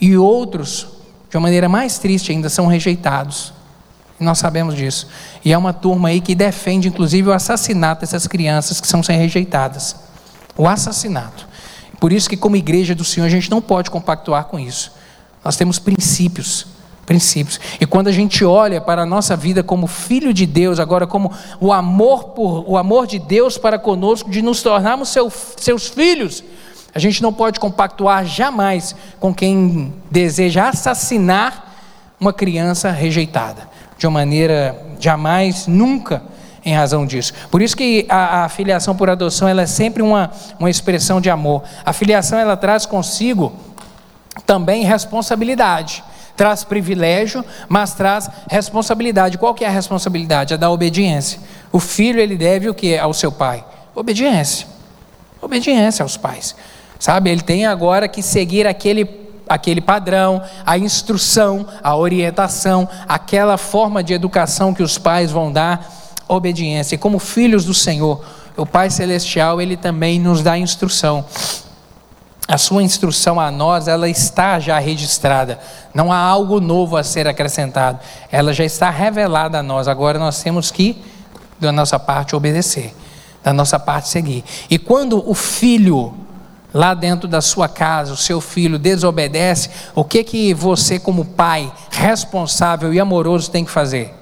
[0.00, 0.86] e outros,
[1.30, 3.52] de uma maneira mais triste ainda, são rejeitados.
[4.18, 5.08] E nós sabemos disso.
[5.44, 9.18] E é uma turma aí que defende, inclusive, o assassinato dessas crianças que são sem
[9.18, 9.96] rejeitadas.
[10.56, 11.48] O assassinato.
[11.98, 14.92] Por isso que, como igreja do Senhor, a gente não pode compactuar com isso.
[15.44, 16.66] Nós temos princípios
[17.04, 17.60] princípios.
[17.80, 21.32] E quando a gente olha para a nossa vida como filho de Deus, agora como
[21.60, 26.42] o amor por o amor de Deus para conosco de nos tornarmos seu, seus filhos,
[26.94, 31.74] a gente não pode compactuar jamais com quem deseja assassinar
[32.18, 36.22] uma criança rejeitada, de uma maneira jamais, nunca
[36.64, 37.34] em razão disso.
[37.50, 41.28] Por isso que a, a filiação por adoção ela é sempre uma, uma expressão de
[41.28, 41.62] amor.
[41.84, 43.52] A filiação ela traz consigo
[44.46, 46.02] também responsabilidade
[46.36, 49.38] traz privilégio, mas traz responsabilidade.
[49.38, 50.54] Qual que é a responsabilidade?
[50.54, 51.40] A da obediência.
[51.72, 53.64] O filho ele deve o que ao seu pai?
[53.94, 54.66] Obediência.
[55.40, 56.54] Obediência aos pais.
[56.98, 57.30] Sabe?
[57.30, 64.14] Ele tem agora que seguir aquele aquele padrão, a instrução, a orientação, aquela forma de
[64.14, 65.86] educação que os pais vão dar,
[66.26, 66.94] obediência.
[66.94, 68.24] E como filhos do Senhor,
[68.56, 71.26] o Pai celestial, ele também nos dá instrução
[72.46, 75.58] a sua instrução a nós, ela está já registrada.
[75.94, 77.98] Não há algo novo a ser acrescentado.
[78.30, 79.88] Ela já está revelada a nós.
[79.88, 81.02] Agora nós temos que,
[81.58, 82.94] da nossa parte, obedecer,
[83.42, 84.44] da nossa parte, seguir.
[84.68, 86.14] E quando o filho,
[86.72, 91.72] lá dentro da sua casa, o seu filho desobedece, o que que você, como pai
[91.90, 94.12] responsável e amoroso, tem que fazer?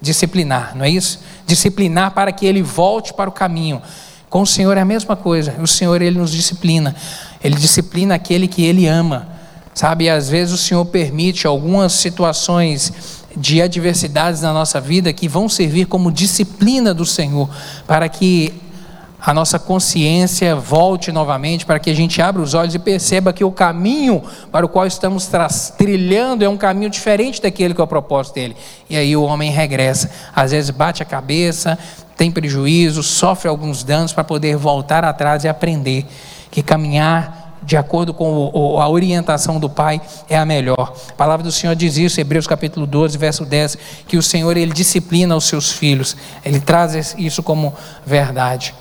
[0.00, 1.20] Disciplinar, não é isso?
[1.46, 3.80] Disciplinar para que ele volte para o caminho.
[4.28, 5.54] Com o Senhor é a mesma coisa.
[5.60, 6.96] O Senhor ele nos disciplina.
[7.44, 9.28] Ele disciplina aquele que ele ama.
[9.74, 12.92] Sabe, e às vezes o Senhor permite algumas situações
[13.36, 17.50] de adversidades na nossa vida que vão servir como disciplina do Senhor,
[17.84, 18.54] para que
[19.20, 23.42] a nossa consciência volte novamente, para que a gente abra os olhos e perceba que
[23.42, 24.22] o caminho
[24.52, 25.28] para o qual estamos
[25.76, 28.54] trilhando é um caminho diferente daquele que é o propósito dele.
[28.88, 31.76] E aí o homem regressa, às vezes bate a cabeça,
[32.16, 36.06] tem prejuízo, sofre alguns danos para poder voltar atrás e aprender
[36.54, 40.00] que caminhar de acordo com a orientação do Pai
[40.30, 40.94] é a melhor.
[41.08, 43.76] A palavra do Senhor diz isso, Hebreus capítulo 12, verso 10,
[44.06, 47.74] que o Senhor ele disciplina os seus filhos, ele traz isso como
[48.06, 48.72] verdade.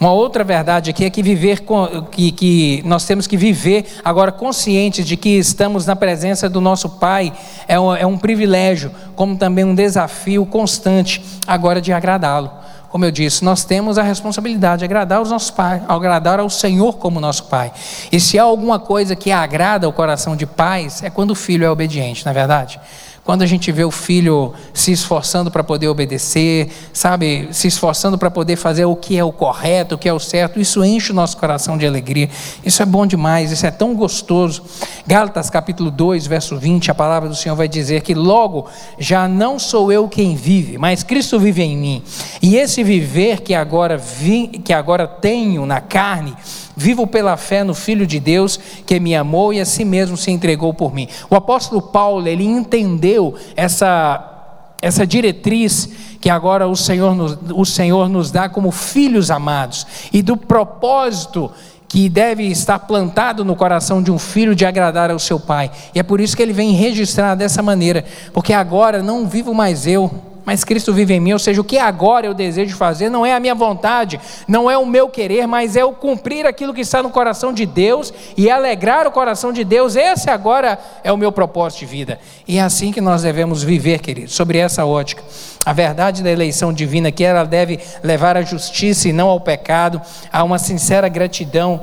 [0.00, 1.64] Uma outra verdade aqui é que viver
[2.10, 6.88] que, que nós temos que viver agora conscientes de que estamos na presença do nosso
[6.88, 7.30] Pai
[7.66, 12.57] é um, é um privilégio, como também um desafio constante agora de agradá-lo.
[12.88, 16.96] Como eu disse, nós temos a responsabilidade de agradar os nossos pais, agradar ao Senhor
[16.96, 17.70] como nosso Pai.
[18.10, 21.64] E se há alguma coisa que agrada o coração de pais, é quando o filho
[21.64, 22.80] é obediente, não é verdade?
[23.28, 28.30] Quando a gente vê o filho se esforçando para poder obedecer, sabe, se esforçando para
[28.30, 31.14] poder fazer o que é o correto, o que é o certo, isso enche o
[31.14, 32.30] nosso coração de alegria.
[32.64, 34.62] Isso é bom demais, isso é tão gostoso.
[35.06, 38.64] Gálatas capítulo 2, verso 20, a palavra do Senhor vai dizer que logo
[38.98, 42.02] já não sou eu quem vive, mas Cristo vive em mim.
[42.40, 46.34] E esse viver que agora vi, que agora tenho na carne,
[46.78, 50.30] Vivo pela fé no Filho de Deus que me amou e a si mesmo se
[50.30, 51.08] entregou por mim.
[51.28, 54.36] O apóstolo Paulo, ele entendeu essa
[54.80, 55.88] essa diretriz
[56.20, 61.50] que agora o Senhor, nos, o Senhor nos dá como filhos amados e do propósito
[61.88, 65.68] que deve estar plantado no coração de um filho de agradar ao seu pai.
[65.92, 69.84] E é por isso que ele vem registrar dessa maneira, porque agora não vivo mais
[69.84, 70.08] eu,
[70.48, 73.34] mas Cristo vive em mim, ou seja, o que agora eu desejo fazer não é
[73.34, 74.18] a minha vontade,
[74.48, 77.66] não é o meu querer, mas é o cumprir aquilo que está no coração de
[77.66, 79.94] Deus e alegrar o coração de Deus.
[79.94, 82.18] Esse agora é o meu propósito de vida.
[82.48, 85.22] E é assim que nós devemos viver, queridos, sobre essa ótica.
[85.66, 90.00] A verdade da eleição divina que ela deve levar à justiça e não ao pecado,
[90.32, 91.82] a uma sincera gratidão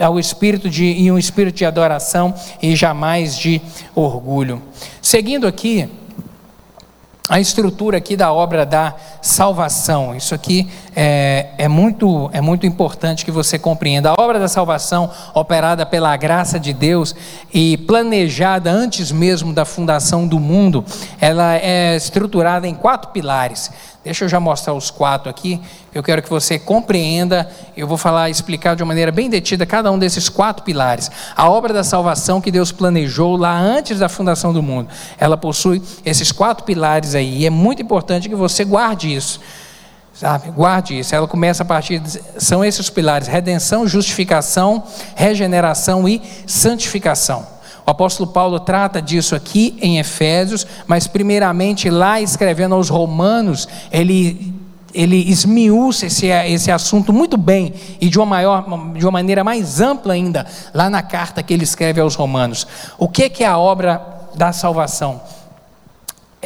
[0.00, 3.60] ao espírito de e um espírito de adoração e jamais de
[3.94, 4.62] orgulho.
[5.02, 5.90] Seguindo aqui,
[7.28, 10.14] a estrutura aqui da obra da salvação.
[10.14, 14.10] Isso aqui é, é, muito, é muito importante que você compreenda.
[14.10, 17.14] A obra da salvação, operada pela graça de Deus
[17.52, 20.84] e planejada antes mesmo da fundação do mundo,
[21.20, 23.70] ela é estruturada em quatro pilares.
[24.04, 25.58] Deixa eu já mostrar os quatro aqui.
[25.94, 27.48] Eu quero que você compreenda.
[27.74, 31.10] Eu vou falar, explicar de uma maneira bem detida cada um desses quatro pilares.
[31.34, 34.90] A obra da salvação que Deus planejou lá antes da fundação do mundo.
[35.18, 37.38] Ela possui esses quatro pilares aí.
[37.38, 39.40] E é muito importante que você guarde isso.
[40.14, 40.50] Sabe?
[40.52, 41.14] Guarde isso.
[41.14, 41.98] Ela começa a partir.
[41.98, 44.84] De, são esses pilares: redenção, justificação,
[45.16, 47.46] regeneração e santificação.
[47.86, 54.54] O apóstolo Paulo trata disso aqui em Efésios, mas primeiramente lá escrevendo aos Romanos, ele
[54.94, 58.64] ele esmiúça esse, esse assunto muito bem e de uma, maior,
[58.96, 62.64] de uma maneira mais ampla ainda, lá na carta que ele escreve aos Romanos.
[62.96, 64.00] O que, que é a obra
[64.36, 65.20] da salvação?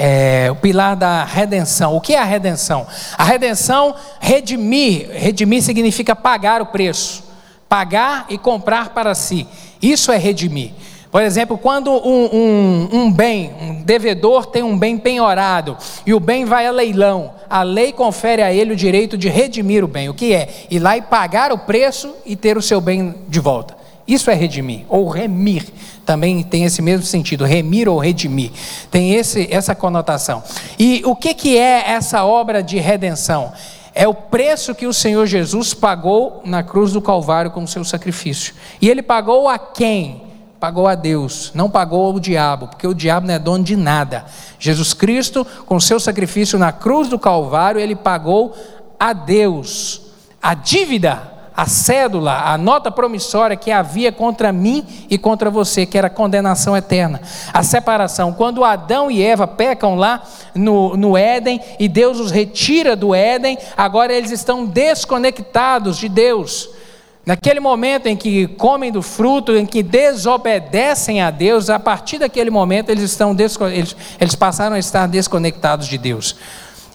[0.01, 1.97] É, o pilar da redenção.
[1.97, 2.87] O que é a redenção?
[3.17, 5.11] A redenção, redimir.
[5.11, 7.25] Redimir significa pagar o preço.
[7.69, 9.45] Pagar e comprar para si.
[9.83, 10.71] Isso é redimir.
[11.11, 15.77] Por exemplo, quando um, um, um, bem, um devedor tem um bem penhorado
[16.07, 19.83] e o bem vai a leilão, a lei confere a ele o direito de redimir
[19.83, 20.09] o bem.
[20.09, 20.49] O que é?
[20.71, 23.77] Ir lá e pagar o preço e ter o seu bem de volta.
[24.07, 25.67] Isso é redimir, ou remir.
[26.09, 28.51] Também tem esse mesmo sentido, remir ou redimir.
[28.91, 30.43] Tem esse, essa conotação.
[30.79, 33.53] E o que, que é essa obra de redenção?
[33.95, 37.85] É o preço que o Senhor Jesus pagou na cruz do Calvário com o seu
[37.85, 38.55] sacrifício.
[38.81, 40.23] E ele pagou a quem?
[40.59, 44.25] pagou a Deus, não pagou ao diabo, porque o diabo não é dono de nada.
[44.59, 48.57] Jesus Cristo, com seu sacrifício na cruz do Calvário, ele pagou
[48.99, 50.01] a Deus
[50.43, 55.99] a dívida, a cédula, a nota promissória que havia contra mim e contra você, que
[55.99, 57.21] era a condenação eterna,
[57.53, 58.33] a separação.
[58.33, 60.23] Quando Adão e Eva pecam lá
[60.55, 66.71] no, no Éden e Deus os retira do Éden, agora eles estão desconectados de Deus.
[67.27, 72.51] Naquele momento em que comem do fruto, em que desobedecem a Deus, a partir daquele
[72.51, 73.37] momento eles, estão
[73.73, 76.37] eles, eles passaram a estar desconectados de Deus.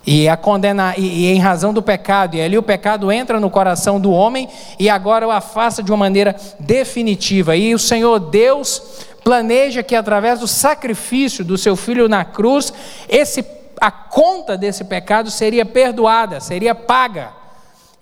[0.06, 3.50] E, a condena, e, e em razão do pecado, e ali o pecado entra no
[3.50, 7.56] coração do homem e agora o afasta de uma maneira definitiva.
[7.56, 8.82] E o Senhor Deus
[9.24, 12.74] planeja que através do sacrifício do seu filho na cruz,
[13.08, 13.46] esse,
[13.80, 17.43] a conta desse pecado seria perdoada, seria paga.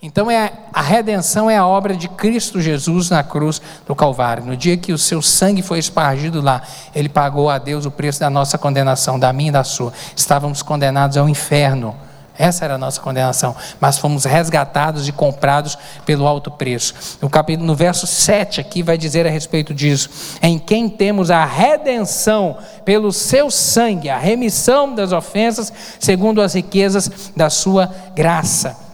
[0.04, 4.44] Então é, a redenção é a obra de Cristo Jesus na cruz do Calvário.
[4.44, 6.60] No dia que o seu sangue foi espargido lá,
[6.92, 9.92] ele pagou a Deus o preço da nossa condenação, da minha e da sua.
[10.16, 11.94] Estávamos condenados ao inferno.
[12.36, 17.18] Essa era a nossa condenação, mas fomos resgatados e comprados pelo alto preço.
[17.20, 20.10] No, capítulo, no verso 7 aqui vai dizer a respeito disso:
[20.42, 27.30] em quem temos a redenção pelo seu sangue, a remissão das ofensas, segundo as riquezas
[27.36, 28.91] da sua graça.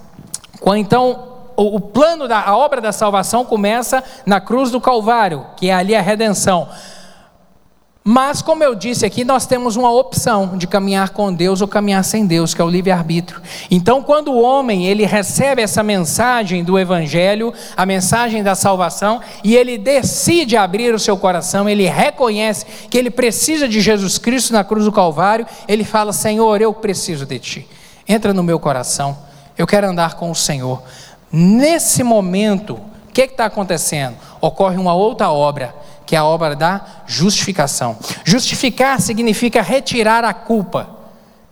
[0.76, 1.24] Então,
[1.56, 5.94] o plano da a obra da salvação começa na cruz do Calvário, que é ali
[5.94, 6.68] a redenção.
[8.10, 12.02] Mas, como eu disse aqui, nós temos uma opção de caminhar com Deus ou caminhar
[12.02, 13.42] sem Deus, que é o livre-arbítrio.
[13.70, 19.54] Então, quando o homem ele recebe essa mensagem do Evangelho, a mensagem da salvação, e
[19.54, 24.64] ele decide abrir o seu coração, ele reconhece que ele precisa de Jesus Cristo na
[24.64, 27.68] cruz do Calvário, ele fala: Senhor, eu preciso de Ti.
[28.08, 29.18] Entra no meu coração,
[29.58, 30.82] eu quero andar com o Senhor.
[31.30, 34.16] Nesse momento, o que está acontecendo?
[34.40, 35.74] Ocorre uma outra obra
[36.06, 37.98] que é a obra da justificação.
[38.24, 40.88] Justificar significa retirar a culpa,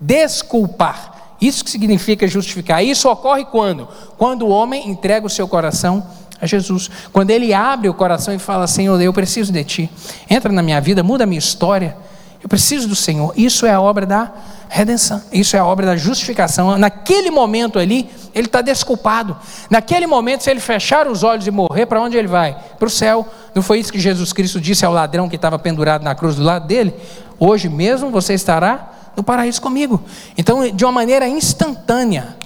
[0.01, 1.35] desculpar.
[1.39, 2.83] Isso que significa justificar.
[2.83, 3.87] Isso ocorre quando?
[4.17, 6.07] Quando o homem entrega o seu coração
[6.41, 6.91] a Jesus.
[7.13, 9.91] Quando ele abre o coração e fala: Senhor, eu preciso de Ti.
[10.29, 11.97] Entra na minha vida, muda a minha história.
[12.43, 13.33] Eu preciso do Senhor.
[13.37, 14.33] Isso é a obra da
[14.69, 15.23] redenção.
[15.33, 16.77] Isso é a obra da justificação.
[16.77, 19.37] Naquele momento ali, ele está desculpado.
[19.71, 22.57] Naquele momento, se ele fechar os olhos e morrer, para onde ele vai?
[22.79, 23.27] Para o céu.
[23.55, 26.43] Não foi isso que Jesus Cristo disse ao ladrão que estava pendurado na cruz do
[26.43, 26.95] lado dele?
[27.39, 30.03] Hoje mesmo você estará no paraíso comigo.
[30.37, 32.37] Então, de uma maneira instantânea,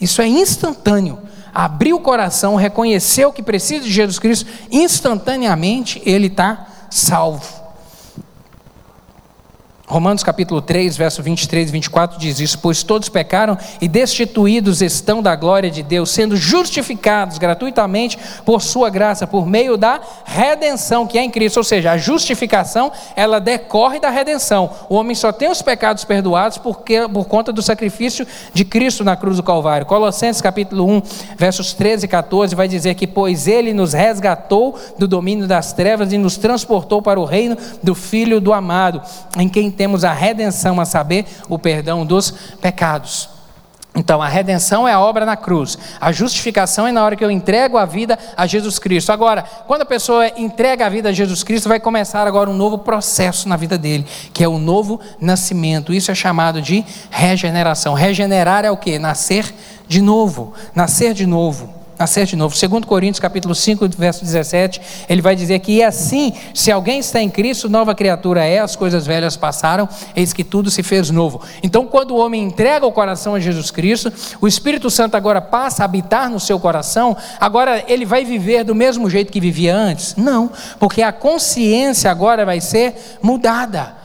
[0.00, 1.18] isso é instantâneo.
[1.54, 7.61] Abrir o coração, reconhecer o que precisa de Jesus Cristo, instantaneamente ele está salvo.
[9.84, 15.20] Romanos capítulo 3, verso 23 e 24 diz isso: Pois todos pecaram e destituídos estão
[15.20, 21.18] da glória de Deus, sendo justificados gratuitamente por Sua graça, por meio da redenção que
[21.18, 21.56] é em Cristo.
[21.56, 24.70] Ou seja, a justificação, ela decorre da redenção.
[24.88, 28.24] O homem só tem os pecados perdoados porque, por conta do sacrifício
[28.54, 29.84] de Cristo na cruz do Calvário.
[29.84, 31.02] Colossenses capítulo 1,
[31.36, 36.12] versos 13 e 14 vai dizer que: Pois Ele nos resgatou do domínio das trevas
[36.12, 39.02] e nos transportou para o reino do Filho do amado,
[39.36, 43.28] em quem temos a redenção, a saber, o perdão dos pecados.
[43.94, 47.30] Então, a redenção é a obra na cruz, a justificação é na hora que eu
[47.30, 49.12] entrego a vida a Jesus Cristo.
[49.12, 52.78] Agora, quando a pessoa entrega a vida a Jesus Cristo, vai começar agora um novo
[52.78, 55.92] processo na vida dele, que é o novo nascimento.
[55.92, 57.92] Isso é chamado de regeneração.
[57.92, 58.98] Regenerar é o que?
[58.98, 59.54] Nascer
[59.86, 60.54] de novo.
[60.74, 62.56] Nascer de novo nascer de novo.
[62.56, 67.20] Segundo Coríntios capítulo 5, verso 17, ele vai dizer que e assim, se alguém está
[67.20, 71.40] em Cristo, nova criatura é, as coisas velhas passaram, eis que tudo se fez novo.
[71.62, 75.82] Então, quando o homem entrega o coração a Jesus Cristo, o Espírito Santo agora passa
[75.82, 80.14] a habitar no seu coração, agora ele vai viver do mesmo jeito que vivia antes?
[80.16, 84.01] Não, porque a consciência agora vai ser mudada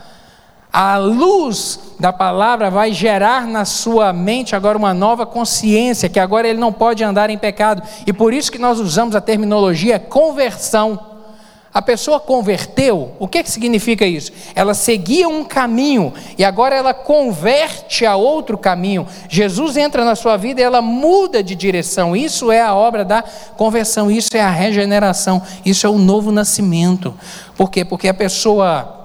[0.80, 6.48] a luz da palavra vai gerar na sua mente agora uma nova consciência, que agora
[6.48, 7.82] ele não pode andar em pecado.
[8.06, 11.00] E por isso que nós usamos a terminologia conversão.
[11.74, 14.32] A pessoa converteu, o que, que significa isso?
[14.54, 19.08] Ela seguia um caminho e agora ela converte a outro caminho.
[19.28, 22.16] Jesus entra na sua vida e ela muda de direção.
[22.16, 23.24] Isso é a obra da
[23.58, 27.16] conversão, isso é a regeneração, isso é o novo nascimento.
[27.56, 27.84] Por quê?
[27.84, 28.97] Porque a pessoa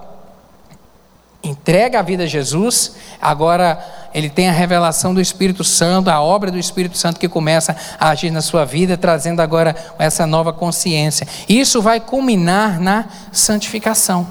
[1.62, 3.78] entrega a vida a Jesus, agora
[4.12, 8.08] ele tem a revelação do Espírito Santo, a obra do Espírito Santo que começa a
[8.08, 11.26] agir na sua vida, trazendo agora essa nova consciência.
[11.48, 14.26] Isso vai culminar na santificação.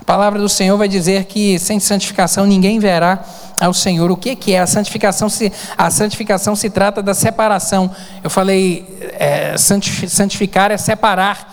[0.00, 3.24] A palavra do Senhor vai dizer que sem santificação ninguém verá
[3.60, 4.10] ao Senhor.
[4.12, 5.28] O que, é a santificação?
[5.28, 7.90] Se, a santificação se trata da separação.
[8.22, 8.86] Eu falei,
[9.18, 11.52] é, santificar é separar.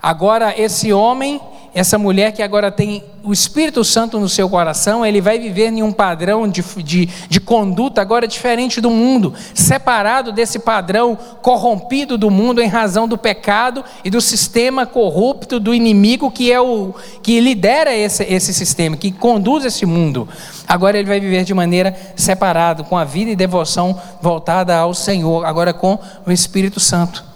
[0.00, 1.40] Agora, esse homem
[1.76, 5.82] essa mulher que agora tem o Espírito Santo no seu coração, ele vai viver em
[5.82, 12.30] um padrão de, de, de conduta agora diferente do mundo, separado desse padrão corrompido do
[12.30, 17.38] mundo em razão do pecado e do sistema corrupto do inimigo que é o que
[17.40, 20.26] lidera esse, esse sistema, que conduz esse mundo.
[20.66, 25.44] Agora ele vai viver de maneira separada, com a vida e devoção voltada ao Senhor,
[25.44, 27.35] agora com o Espírito Santo.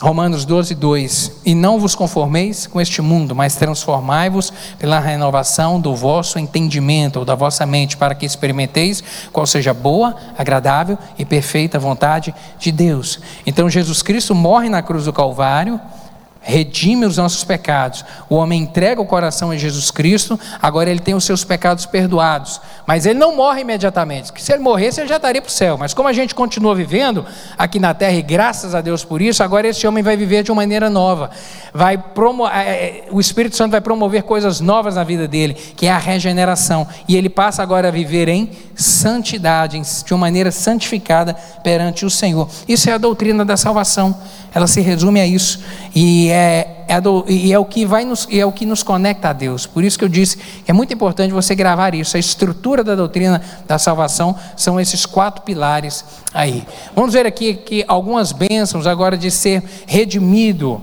[0.00, 5.96] Romanos 12, 2: E não vos conformeis com este mundo, mas transformai-vos pela renovação do
[5.96, 11.78] vosso entendimento, ou da vossa mente, para que experimenteis qual seja boa, agradável e perfeita
[11.78, 13.20] vontade de Deus.
[13.46, 15.80] Então Jesus Cristo morre na cruz do Calvário
[16.46, 18.04] redime os nossos pecados.
[18.30, 22.60] O homem entrega o coração a Jesus Cristo, agora ele tem os seus pecados perdoados.
[22.86, 25.76] Mas ele não morre imediatamente, porque se ele morresse, ele já estaria para o céu.
[25.76, 27.26] Mas como a gente continua vivendo
[27.58, 30.52] aqui na terra, e graças a Deus por isso, agora esse homem vai viver de
[30.52, 31.30] uma maneira nova.
[31.74, 32.46] Vai promo...
[32.46, 35.98] É, é, o Espírito Santo vai promover coisas novas na vida dele, que é a
[35.98, 36.86] regeneração.
[37.08, 41.34] E ele passa agora a viver em santidade, de uma maneira santificada
[41.64, 42.48] perante o Senhor.
[42.68, 44.16] Isso é a doutrina da salvação
[44.56, 45.60] ela se resume a isso.
[45.94, 46.35] E é,
[46.88, 49.66] é, do, e é, o que vai nos, é o que nos conecta a Deus.
[49.66, 52.16] Por isso que eu disse que é muito importante você gravar isso.
[52.16, 56.64] A estrutura da doutrina da salvação são esses quatro pilares aí.
[56.94, 60.82] Vamos ver aqui que algumas bênçãos agora de ser redimido.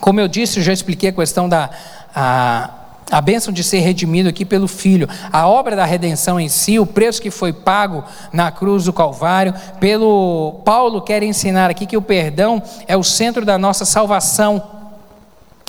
[0.00, 1.70] Como eu disse, eu já expliquei a questão da
[2.14, 2.70] a,
[3.10, 6.86] a bênção de ser redimido aqui pelo Filho, a obra da redenção em si, o
[6.86, 12.02] preço que foi pago na cruz do Calvário, pelo Paulo quer ensinar aqui que o
[12.02, 14.78] perdão é o centro da nossa salvação.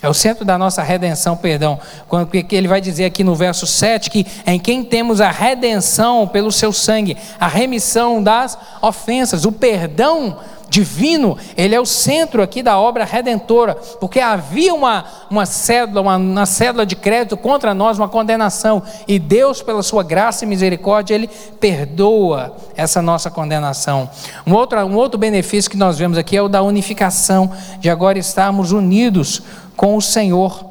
[0.02, 1.78] É o centro da nossa redenção, perdão.
[2.08, 6.54] Quando ele vai dizer aqui no verso 7 que em quem temos a redenção pelo
[6.54, 10.38] seu sangue, a remissão das ofensas, o perdão
[10.70, 16.18] divino, ele é o centro aqui da obra redentora, porque havia uma, uma cédula, uma,
[16.18, 21.16] uma cédula de crédito contra nós, uma condenação, e Deus, pela sua graça e misericórdia,
[21.16, 24.10] ele perdoa essa nossa condenação.
[24.46, 28.20] Um outro, um outro benefício que nós vemos aqui é o da unificação, de agora
[28.20, 29.42] estarmos unidos
[29.76, 30.66] com o Senhor.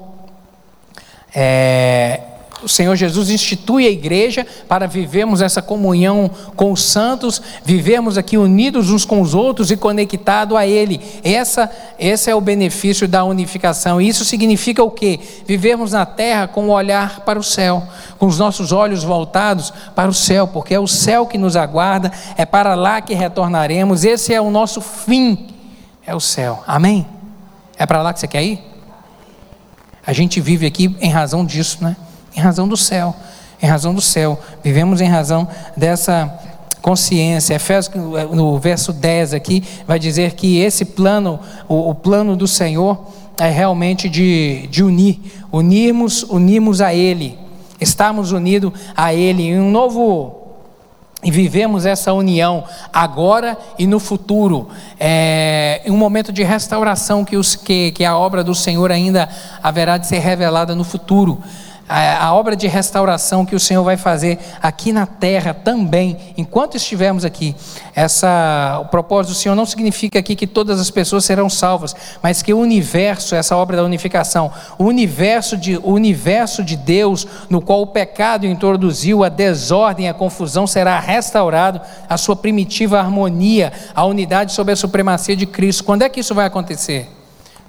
[1.34, 2.20] É,
[2.62, 8.36] o Senhor Jesus institui a igreja para vivermos essa comunhão com os santos, vivermos aqui
[8.36, 11.00] unidos uns com os outros e conectado a Ele.
[11.22, 14.00] Essa, esse é o benefício da unificação.
[14.00, 15.20] Isso significa o quê?
[15.46, 17.82] Vivermos na terra com o olhar para o céu,
[18.18, 22.12] com os nossos olhos voltados para o céu, porque é o céu que nos aguarda,
[22.36, 24.04] é para lá que retornaremos.
[24.04, 25.48] Esse é o nosso fim,
[26.06, 26.62] é o céu.
[26.66, 27.06] Amém?
[27.76, 28.60] É para lá que você quer ir?
[30.04, 31.96] A gente vive aqui em razão disso, né?
[32.38, 33.16] Em razão do céu,
[33.60, 34.40] em razão do céu.
[34.62, 36.32] Vivemos em razão dessa
[36.80, 37.54] consciência.
[37.54, 37.92] Efésios,
[38.30, 42.96] no verso 10 aqui, vai dizer que esse plano, o, o plano do Senhor,
[43.36, 45.20] é realmente de, de unir,
[45.50, 47.36] unirmos, unirmos a Ele,
[47.80, 50.36] estarmos unidos a Ele em um novo
[51.24, 52.62] e vivemos essa união
[52.92, 54.68] agora e no futuro,
[55.00, 59.28] é, um momento de restauração que, os, que, que a obra do Senhor ainda
[59.60, 61.42] haverá de ser revelada no futuro
[61.88, 67.24] a, obra de restauração que o Senhor vai fazer aqui na terra também, enquanto estivermos
[67.24, 67.56] aqui.
[67.94, 72.42] Essa, o propósito do Senhor não significa aqui que todas as pessoas serão salvas, mas
[72.42, 77.60] que o universo, essa obra da unificação, o universo de, o universo de Deus, no
[77.60, 84.04] qual o pecado introduziu a desordem, a confusão, será restaurado, a sua primitiva harmonia, a
[84.04, 85.84] unidade sob a supremacia de Cristo.
[85.84, 87.17] Quando é que isso vai acontecer?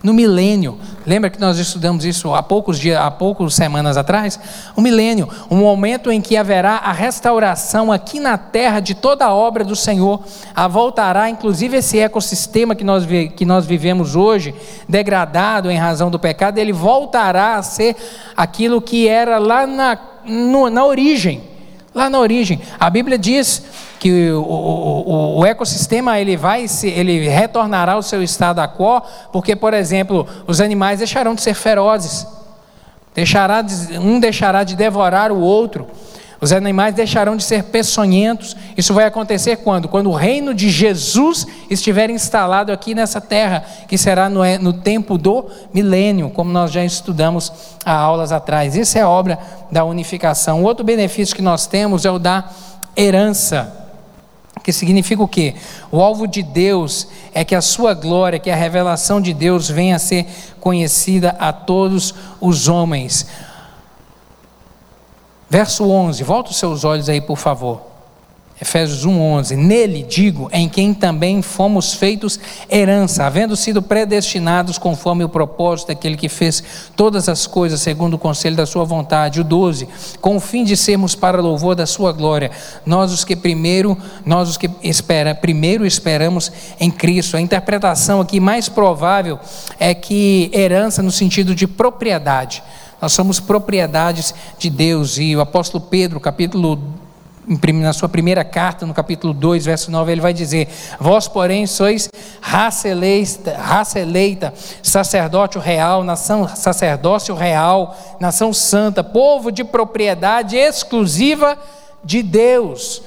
[0.02, 0.78] No milênio.
[1.06, 4.40] Lembra que nós estudamos isso há poucos dias, há poucas semanas atrás?
[4.76, 9.34] O milênio, um momento em que haverá a restauração aqui na terra de toda a
[9.34, 10.22] obra do Senhor.
[10.56, 14.56] A voltará, inclusive esse ecossistema que nós, que nós vivemos hoje,
[14.88, 17.96] degradado em razão do pecado, ele voltará a ser
[18.36, 21.49] aquilo que era lá na, no, na origem.
[22.00, 22.62] Lá na origem.
[22.80, 23.62] A Bíblia diz
[24.00, 29.02] que o, o, o, ecossistema ele vai ele retornará ao seu estado aquó,
[29.34, 32.26] porque, por exemplo, os animais deixarão de ser ferozes,
[33.14, 35.88] deixará de, um deixará de devorar o outro,
[36.42, 38.56] os animais deixarão de ser peçonhentos.
[38.78, 39.90] Isso vai acontecer quando?
[39.90, 45.18] Quando o reino de Jesus estiver instalado aqui nessa terra, que será no, no tempo
[45.18, 47.52] do milênio, como nós já estudamos
[47.86, 48.78] há aulas atrás.
[48.78, 49.38] Isso é obra
[49.70, 50.64] da unificação.
[50.64, 52.46] Outro benefício que nós temos é o da
[52.96, 53.76] herança.
[54.64, 55.56] Que significa o quê?
[55.92, 59.96] O alvo de Deus é que a sua glória, que a revelação de Deus venha
[59.98, 60.26] a ser
[60.60, 63.26] conhecida a todos os homens.
[65.50, 67.90] Verso 11, volta os seus olhos aí, por favor.
[68.62, 69.56] Efésios 1:11.
[69.56, 72.38] Nele digo, em quem também fomos feitos
[72.70, 76.62] herança, havendo sido predestinados conforme o propósito daquele que fez
[76.94, 79.40] todas as coisas segundo o conselho da sua vontade.
[79.40, 79.88] O 12,
[80.20, 82.52] com o fim de sermos para louvor da sua glória.
[82.86, 87.38] Nós os que primeiro, nós os que espera, primeiro esperamos em Cristo.
[87.38, 89.40] A interpretação aqui mais provável
[89.80, 92.62] é que herança no sentido de propriedade.
[93.02, 95.18] Nós somos propriedades de Deus.
[95.18, 96.80] E o apóstolo Pedro, capítulo
[97.74, 100.68] na sua primeira carta, no capítulo 2, verso 9, ele vai dizer:
[101.00, 102.08] Vós, porém, sois
[102.40, 111.58] raça eleita, raça eleita sacerdócio real, nação, sacerdócio real, nação santa, povo de propriedade exclusiva
[112.04, 113.02] de Deus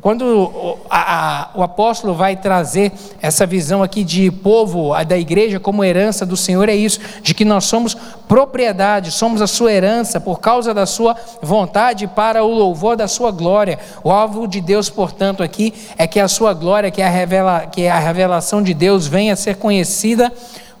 [0.00, 2.90] quando o, a, a, o, apóstolo vai trazer
[3.20, 7.44] essa visão aqui de povo da igreja como herança do Senhor, é isso, de que
[7.44, 7.94] nós somos
[8.26, 13.30] propriedade, somos a sua herança por causa da sua vontade para o louvor da sua
[13.30, 13.78] glória.
[14.02, 17.86] O alvo de Deus, portanto, aqui é que a sua glória, que, a, revela, que
[17.86, 20.32] a revelação de Deus venha a ser conhecida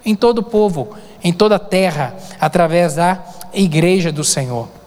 [0.02, 4.79] em todo o povo, em toda a terra, através da igreja do Senhor.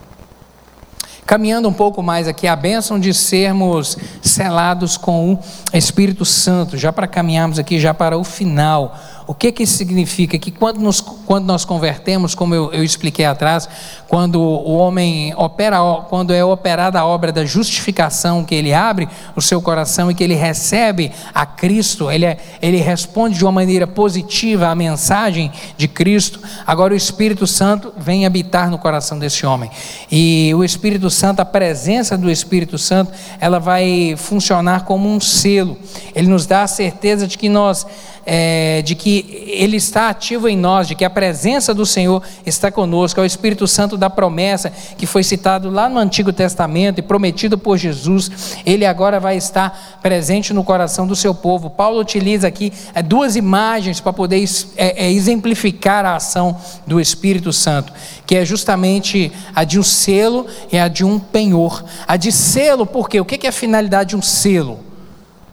[1.26, 5.40] Caminhando um pouco mais aqui, a bênção de sermos selados com o
[5.78, 8.98] Espírito Santo, já para caminharmos aqui já para o final.
[9.26, 10.38] O que, que isso significa?
[10.38, 13.70] Que quando, nos, quando nós convertemos, como eu, eu expliquei atrás,
[14.08, 15.78] quando o homem opera,
[16.10, 20.24] quando é operada a obra da justificação, que ele abre o seu coração e que
[20.24, 25.88] ele recebe a Cristo, ele, é, ele responde de uma maneira positiva à mensagem de
[25.88, 29.72] Cristo, agora o Espírito Santo vem habitar no coração desse homem.
[30.12, 35.78] E o Espírito Santo, a presença do Espírito Santo, ela vai funcionar como um selo.
[36.14, 37.86] Ele nos dá a certeza de que nós
[38.26, 42.72] é, de que Ele está ativo em nós, de que a presença do Senhor está
[42.72, 47.02] conosco, é o Espírito Santo da promessa que foi citado lá no Antigo Testamento e
[47.02, 51.70] prometido por Jesus, Ele agora vai estar presente no coração do seu povo.
[51.70, 54.44] Paulo utiliza aqui é, duas imagens para poder
[54.78, 56.58] é, é, exemplificar a ação
[56.88, 57.92] do Espírito Santo,
[58.26, 61.84] que é justamente a de um selo e a de um penhor.
[62.08, 63.20] A de selo, por quê?
[63.20, 64.80] O que é a finalidade de um selo?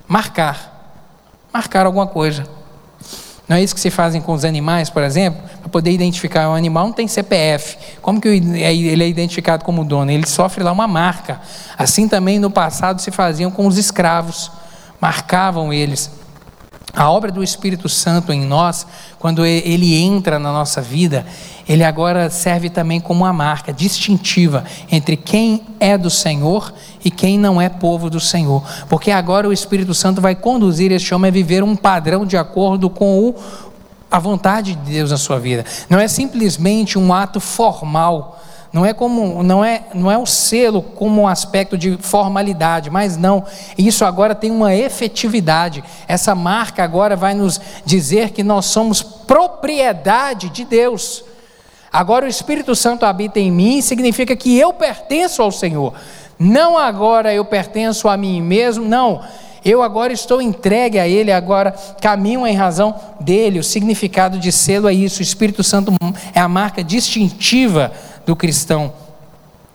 [0.06, 0.68] Marcar.
[1.52, 2.59] Marcar alguma coisa.
[3.50, 5.42] Não é isso que se fazem com os animais, por exemplo?
[5.58, 7.76] Para poder identificar um animal, não tem CPF.
[8.00, 10.08] Como que ele é identificado como dono?
[10.08, 11.40] Ele sofre lá uma marca.
[11.76, 14.52] Assim também no passado se faziam com os escravos.
[15.00, 16.12] Marcavam eles.
[16.92, 18.86] A obra do Espírito Santo em nós,
[19.18, 21.24] quando ele entra na nossa vida,
[21.68, 26.72] ele agora serve também como uma marca distintiva entre quem é do Senhor
[27.04, 28.64] e quem não é povo do Senhor.
[28.88, 32.90] Porque agora o Espírito Santo vai conduzir este homem a viver um padrão de acordo
[32.90, 33.34] com o,
[34.10, 35.64] a vontade de Deus na sua vida.
[35.88, 38.39] Não é simplesmente um ato formal
[38.72, 43.16] não é como não é não é o selo como um aspecto de formalidade, mas
[43.16, 43.44] não.
[43.76, 45.82] Isso agora tem uma efetividade.
[46.06, 51.24] Essa marca agora vai nos dizer que nós somos propriedade de Deus.
[51.92, 55.92] Agora o Espírito Santo habita em mim, significa que eu pertenço ao Senhor.
[56.38, 59.20] Não agora eu pertenço a mim mesmo, não.
[59.64, 63.58] Eu agora estou entregue a Ele, agora caminho em razão dele.
[63.58, 65.18] O significado de selo é isso.
[65.18, 65.92] O Espírito Santo
[66.32, 67.92] é a marca distintiva
[68.30, 68.92] do cristão.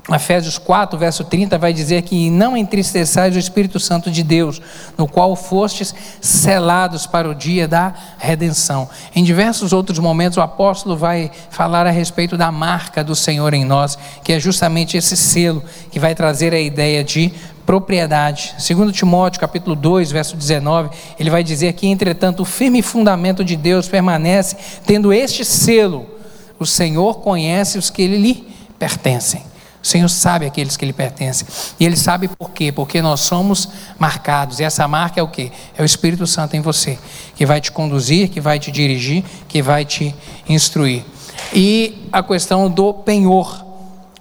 [0.09, 4.61] Efésios 4, verso 30 vai dizer que não entristeçais o Espírito Santo de Deus,
[4.97, 8.87] no qual fostes selados para o dia da redenção.
[9.15, 13.65] Em diversos outros momentos o apóstolo vai falar a respeito da marca do Senhor em
[13.65, 17.33] nós, que é justamente esse selo que vai trazer a ideia de
[17.65, 18.55] propriedade.
[18.59, 23.57] Segundo Timóteo, capítulo 2, verso 19, ele vai dizer que entretanto o firme fundamento de
[23.57, 26.14] Deus permanece, tendo este selo,
[26.59, 28.47] o Senhor conhece os que lhe
[28.77, 29.43] pertencem.
[29.85, 31.47] O Senhor sabe aqueles que lhe pertencem.
[31.79, 32.71] E Ele sabe por quê?
[32.71, 34.59] Porque nós somos marcados.
[34.59, 35.51] E essa marca é o quê?
[35.77, 36.97] É o Espírito Santo em você,
[37.35, 40.15] que vai te conduzir, que vai te dirigir, que vai te
[40.49, 41.05] instruir.
[41.53, 43.63] E a questão do penhor.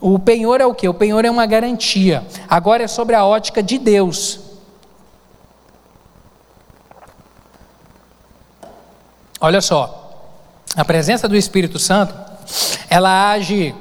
[0.02, 0.86] O penhor é o quê?
[0.86, 2.22] O penhor é uma garantia.
[2.46, 4.40] Agora é sobre a ótica de Deus.
[9.40, 10.04] Olha só,
[10.76, 12.14] a presença do Espírito Santo,
[12.88, 13.74] ela age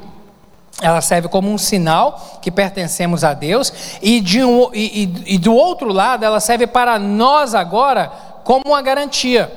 [0.82, 5.94] ela serve como um sinal que pertencemos a Deus, e, um, e, e do outro
[5.94, 8.12] lado, ela serve para nós agora
[8.44, 9.52] como uma garantia.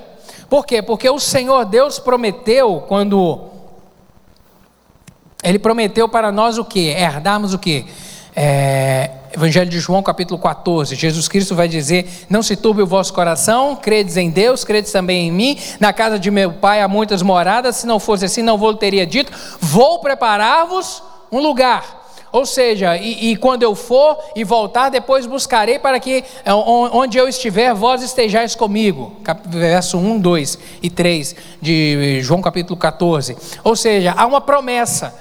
[0.49, 0.81] Por quê?
[0.81, 3.51] Porque o Senhor Deus prometeu, quando
[5.43, 6.91] Ele prometeu para nós o que?
[6.91, 7.87] Herdarmos o que?
[8.35, 10.95] É, Evangelho de João, capítulo 14.
[10.95, 15.29] Jesus Cristo vai dizer: Não se turbe o vosso coração, credes em Deus, credes também
[15.29, 15.59] em mim.
[15.79, 19.07] Na casa de meu pai há muitas moradas, se não fosse assim, não vou teria
[19.07, 19.31] dito.
[19.61, 22.07] Vou preparar-vos um lugar.
[22.33, 27.19] Ou seja, e, e, quando eu for e voltar, depois buscarei para que é, onde
[27.19, 29.17] eu estiver, vós estejais comigo.
[29.47, 33.37] Verso 1, 2 e 3 de João capítulo 14.
[33.63, 35.15] Ou seja, há uma promessa.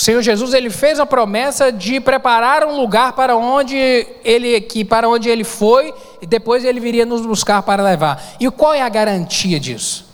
[0.00, 3.76] O Senhor Jesus ele fez a promessa de preparar um lugar para onde
[4.24, 5.92] ele que para onde ele foi
[6.22, 8.18] e depois ele viria nos buscar para levar.
[8.40, 10.06] E qual é a garantia disso?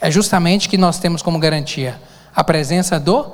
[0.00, 2.02] É justamente que nós temos como garantia
[2.34, 3.24] a presença do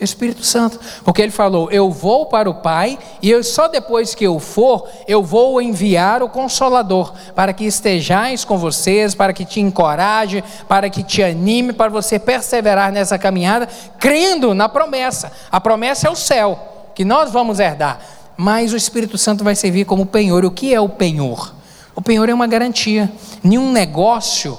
[0.00, 4.24] Espírito Santo, porque ele falou: Eu vou para o Pai, e eu, só depois que
[4.24, 9.60] eu for, eu vou enviar o Consolador, para que estejais com vocês, para que te
[9.60, 13.68] encoraje, para que te anime, para você perseverar nessa caminhada,
[13.98, 15.32] crendo na promessa.
[15.50, 16.58] A promessa é o céu,
[16.94, 17.98] que nós vamos herdar,
[18.36, 20.44] mas o Espírito Santo vai servir como penhor.
[20.44, 21.54] O que é o penhor?
[21.94, 23.10] O penhor é uma garantia.
[23.42, 24.56] Nenhum negócio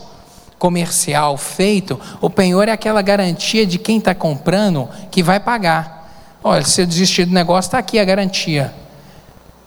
[0.60, 6.00] comercial feito, o penhor é aquela garantia de quem está comprando que vai pagar.
[6.44, 8.74] Olha, se eu desistir do negócio, está aqui a garantia.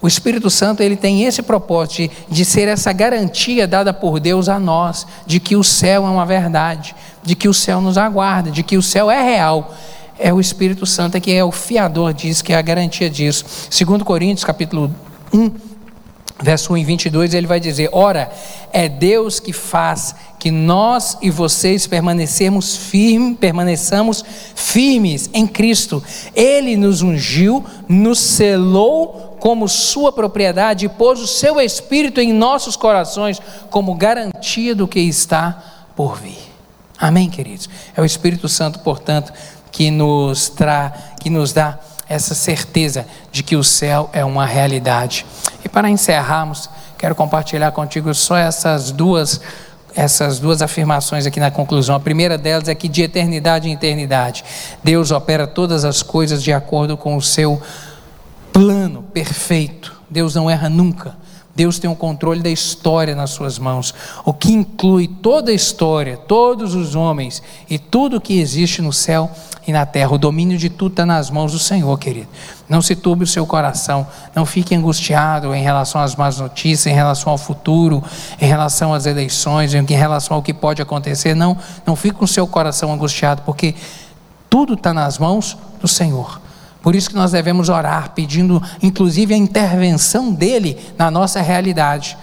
[0.01, 4.49] O Espírito Santo ele tem esse propósito de, de, ser essa garantia dada por Deus
[4.49, 8.51] a nós, de que o céu é uma verdade, de que o céu nos aguarda,
[8.51, 9.72] de que o céu é real.
[10.18, 13.45] É o Espírito Santo que é o fiador disso, que é a garantia disso.
[13.70, 14.93] Segundo Coríntios, capítulo
[15.32, 15.71] 1,
[16.40, 18.30] verso 1 e 22, ele vai dizer: Ora,
[18.72, 24.24] é Deus que faz que nós e vocês permanecermos firmes, permaneçamos
[24.54, 26.02] firmes em Cristo.
[26.34, 32.76] Ele nos ungiu, nos selou como sua propriedade e pôs o seu espírito em nossos
[32.76, 35.62] corações como garantia do que está
[35.94, 36.38] por vir.
[36.98, 37.68] Amém, queridos.
[37.96, 39.32] É o Espírito Santo, portanto,
[39.72, 41.78] que nos tra, que nos dá
[42.08, 45.26] essa certeza de que o céu é uma realidade.
[45.72, 46.68] Para encerrarmos,
[46.98, 49.40] quero compartilhar contigo só essas duas
[49.94, 51.94] essas duas afirmações aqui na conclusão.
[51.94, 54.42] A primeira delas é que de eternidade em eternidade,
[54.82, 57.60] Deus opera todas as coisas de acordo com o seu
[58.52, 60.00] plano perfeito.
[60.08, 61.14] Deus não erra nunca.
[61.55, 63.94] Deus tem o controle da história nas suas mãos,
[64.24, 69.30] o que inclui toda a história, todos os homens e tudo que existe no céu
[69.66, 70.14] e na terra.
[70.14, 72.28] O domínio de tudo está nas mãos do Senhor, querido.
[72.68, 76.94] Não se turbe o seu coração, não fique angustiado em relação às más notícias, em
[76.94, 78.03] relação ao futuro,
[78.40, 81.34] em relação às eleições, em relação ao que pode acontecer.
[81.34, 83.74] Não, não fique com o seu coração angustiado, porque
[84.48, 86.40] tudo está nas mãos do Senhor.
[86.82, 92.18] Por isso que nós devemos orar, pedindo inclusive a intervenção dele na nossa realidade.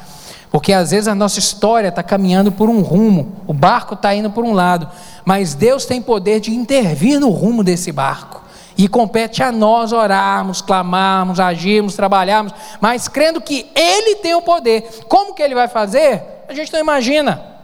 [0.51, 4.29] Porque às vezes a nossa história está caminhando por um rumo, o barco está indo
[4.31, 4.89] por um lado,
[5.23, 8.43] mas Deus tem poder de intervir no rumo desse barco.
[8.77, 15.01] E compete a nós orarmos, clamarmos, agirmos, trabalharmos, mas crendo que Ele tem o poder.
[15.07, 16.23] Como que Ele vai fazer?
[16.47, 17.58] A gente não imagina.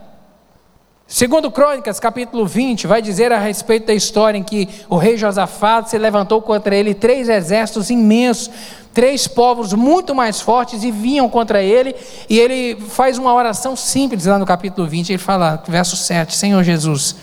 [1.08, 5.84] Segundo Crônicas, capítulo 20, vai dizer a respeito da história em que o rei Josafá
[5.84, 8.50] se levantou contra ele três exércitos imensos,
[8.92, 11.94] três povos muito mais fortes e vinham contra ele,
[12.28, 16.64] e ele faz uma oração simples lá no capítulo 20, ele fala, verso 7, Senhor
[16.64, 17.14] Jesus,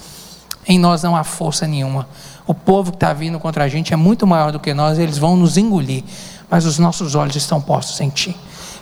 [0.66, 2.08] em nós não há força nenhuma,
[2.48, 5.18] o povo que está vindo contra a gente é muito maior do que nós, eles
[5.18, 6.06] vão nos engolir,
[6.50, 8.34] mas os nossos olhos estão postos em Ti,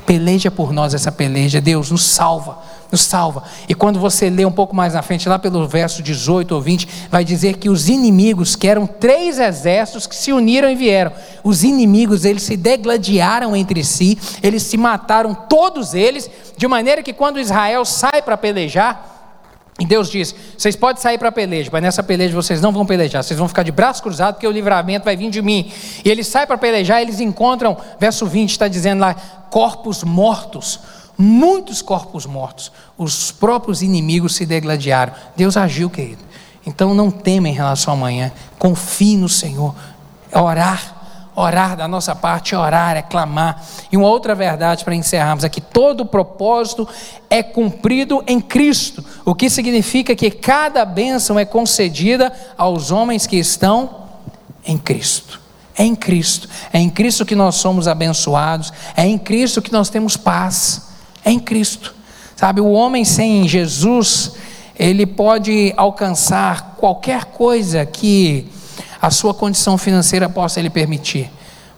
[0.02, 2.58] peleja por nós essa peleja, Deus nos salva,
[2.91, 3.43] nos salva.
[3.70, 6.88] E quando você lê um pouco mais na frente, lá pelo verso 18 ou 20,
[7.10, 11.12] vai dizer que os inimigos, que eram três exércitos que se uniram e vieram,
[11.43, 17.14] os inimigos, eles se degladiaram entre si, eles se mataram todos eles, de maneira que
[17.14, 19.20] quando Israel sai para pelejar,
[19.82, 22.86] e Deus diz: vocês podem sair para a peleja, mas nessa peleja vocês não vão
[22.86, 25.71] pelejar, vocês vão ficar de braço cruzado, porque o livramento vai vir de mim.
[26.05, 29.15] E eles saem para pelejar, eles encontram, verso 20 está dizendo lá,
[29.49, 30.79] corpos mortos
[31.17, 32.71] muitos corpos mortos.
[32.97, 35.13] Os próprios inimigos se degladiaram.
[35.36, 36.23] Deus agiu, querido.
[36.65, 38.32] Então não tema em relação ao amanhã.
[38.57, 39.75] Confie no Senhor.
[40.32, 41.01] Orar.
[41.36, 43.63] Orar da nossa parte, orar é clamar.
[43.91, 46.88] E uma outra verdade para encerrarmos aqui: todo propósito
[47.29, 53.38] é cumprido em Cristo, o que significa que cada bênção é concedida aos homens que
[53.38, 54.07] estão
[54.65, 55.39] em Cristo.
[55.77, 59.89] É em Cristo, é em Cristo que nós somos abençoados, é em Cristo que nós
[59.89, 60.91] temos paz
[61.23, 61.93] é em Cristo.
[62.36, 64.34] Sabe, o homem sem Jesus,
[64.77, 68.47] ele pode alcançar qualquer coisa que
[69.02, 71.32] a sua condição financeira possa lhe permitir.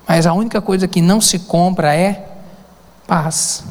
[0.08, 2.28] Mas a única coisa que não se compra é
[3.08, 3.64] paz.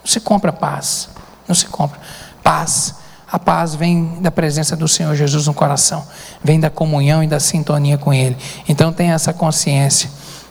[0.00, 1.08] Não se compra paz.
[1.48, 1.98] Não se compra.
[2.42, 2.94] Paz.
[3.30, 6.02] A paz vem da presença do Senhor Jesus no coração,
[6.42, 8.34] vem da comunhão e da sintonia com Ele.
[8.66, 10.08] Então tenha essa consciência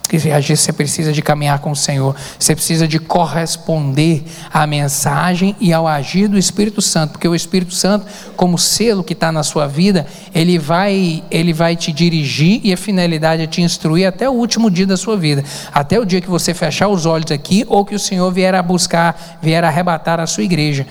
[0.08, 5.56] que vezes você precisa de caminhar com o Senhor, você precisa de corresponder à mensagem
[5.60, 8.06] e ao agir do Espírito Santo, porque o Espírito Santo,
[8.36, 12.78] como selo que está na sua vida, ele vai, ele vai te dirigir e a
[12.78, 15.44] finalidade é te instruir até o último dia da sua vida,
[15.74, 18.64] até o dia que você fechar os olhos aqui ou que o Senhor vier a
[18.64, 20.86] buscar, vier a arrebatar a sua igreja.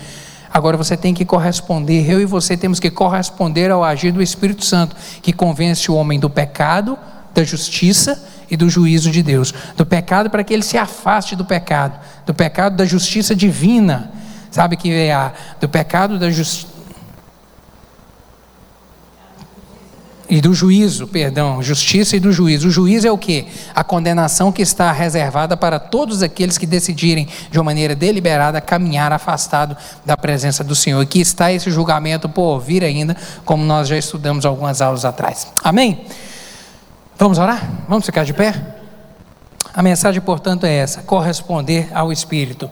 [0.52, 4.64] Agora você tem que corresponder, eu e você temos que corresponder ao agir do Espírito
[4.64, 6.98] Santo, que convence o homem do pecado,
[7.34, 9.52] da justiça e do juízo de Deus.
[9.76, 11.98] Do pecado para que ele se afaste do pecado.
[12.24, 14.10] Do pecado da justiça divina.
[14.50, 16.76] Sabe que é a do pecado da justiça.
[20.28, 22.66] E do juízo, perdão, justiça e do juízo.
[22.66, 23.46] O juízo é o que?
[23.72, 29.12] A condenação que está reservada para todos aqueles que decidirem de uma maneira deliberada caminhar
[29.12, 31.00] afastado da presença do Senhor.
[31.00, 35.46] E que está esse julgamento por vir ainda, como nós já estudamos algumas aulas atrás.
[35.62, 36.04] Amém?
[37.18, 37.66] Vamos orar?
[37.88, 38.54] Vamos ficar de pé?
[39.72, 42.70] A mensagem, portanto, é essa: corresponder ao Espírito.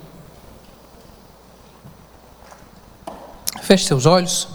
[3.63, 4.47] Feche seus olhos.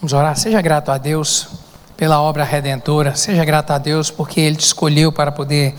[0.00, 0.36] Vamos orar.
[0.36, 1.46] Seja grato a Deus
[1.96, 3.14] pela obra redentora.
[3.14, 5.76] Seja grato a Deus porque Ele te escolheu para poder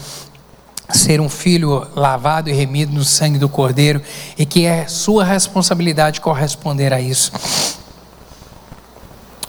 [0.89, 4.01] ser um filho lavado e remido no sangue do Cordeiro
[4.37, 7.33] e que é sua responsabilidade corresponder a isso.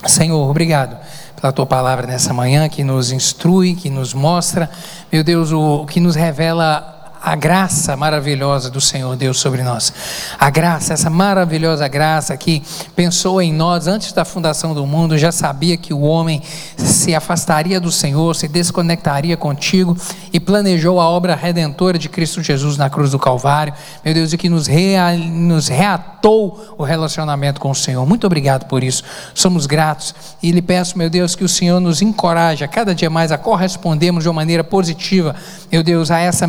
[0.05, 1.02] Senhor, obrigado
[1.43, 4.71] pela tua palavra nessa manhã, que nos instrui, que nos mostra,
[5.11, 6.92] meu Deus, o, o que nos revela
[7.23, 9.93] a graça maravilhosa do Senhor Deus sobre nós.
[10.39, 12.63] A graça, essa maravilhosa graça que
[12.97, 16.43] pensou em nós antes da fundação do mundo, já sabia que o homem
[16.77, 19.97] se afastaria do Senhor, se desconectaria contigo
[20.33, 23.73] e planejou a obra redentora de Cristo Jesus na cruz do Calvário.
[24.05, 28.05] Meu Deus, e que nos, rea, nos reatou o relacionamento com o Senhor.
[28.05, 29.05] Muito obrigado por isso.
[29.33, 30.13] Somos gratos
[30.43, 33.39] e lhe peço, meu Deus, que o Senhor nos encoraje a cada dia mais a
[33.39, 35.37] correspondermos de uma maneira positiva,
[35.71, 36.47] meu Deus, a essa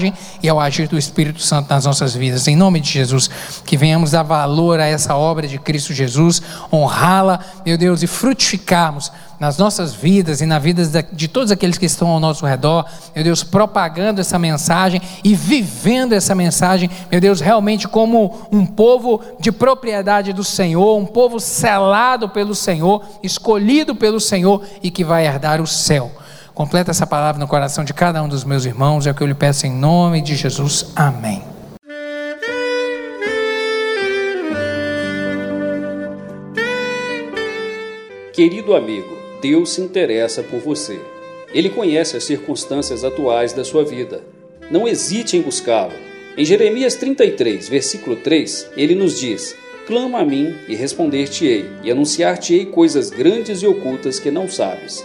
[0.00, 2.48] mensagem e ao agir do Espírito Santo nas nossas vidas.
[2.48, 3.28] Em nome de Jesus,
[3.64, 6.40] que venhamos dar valor a essa obra de Cristo Jesus,
[6.72, 11.86] honrá-la, meu Deus, e frutificarmos nas nossas vidas e na vida de todos aqueles que
[11.86, 12.84] estão ao nosso redor,
[13.14, 19.20] meu Deus, propagando essa mensagem e vivendo essa mensagem, meu Deus, realmente como um povo
[19.38, 25.26] de propriedade do Senhor, um povo selado pelo Senhor, escolhido pelo Senhor e que vai
[25.26, 26.12] herdar o céu.
[26.54, 29.26] Completa essa palavra no coração de cada um dos meus irmãos, é o que eu
[29.26, 30.92] lhe peço em nome de Jesus.
[30.94, 31.42] Amém.
[38.32, 41.00] Querido amigo, Deus se interessa por você.
[41.52, 44.22] Ele conhece as circunstâncias atuais da sua vida.
[44.70, 45.92] Não hesite em buscá-lo.
[46.36, 52.66] Em Jeremias 33, versículo 3, ele nos diz: Clama a mim e responder-te-ei, e anunciar-te-ei
[52.66, 55.04] coisas grandes e ocultas que não sabes.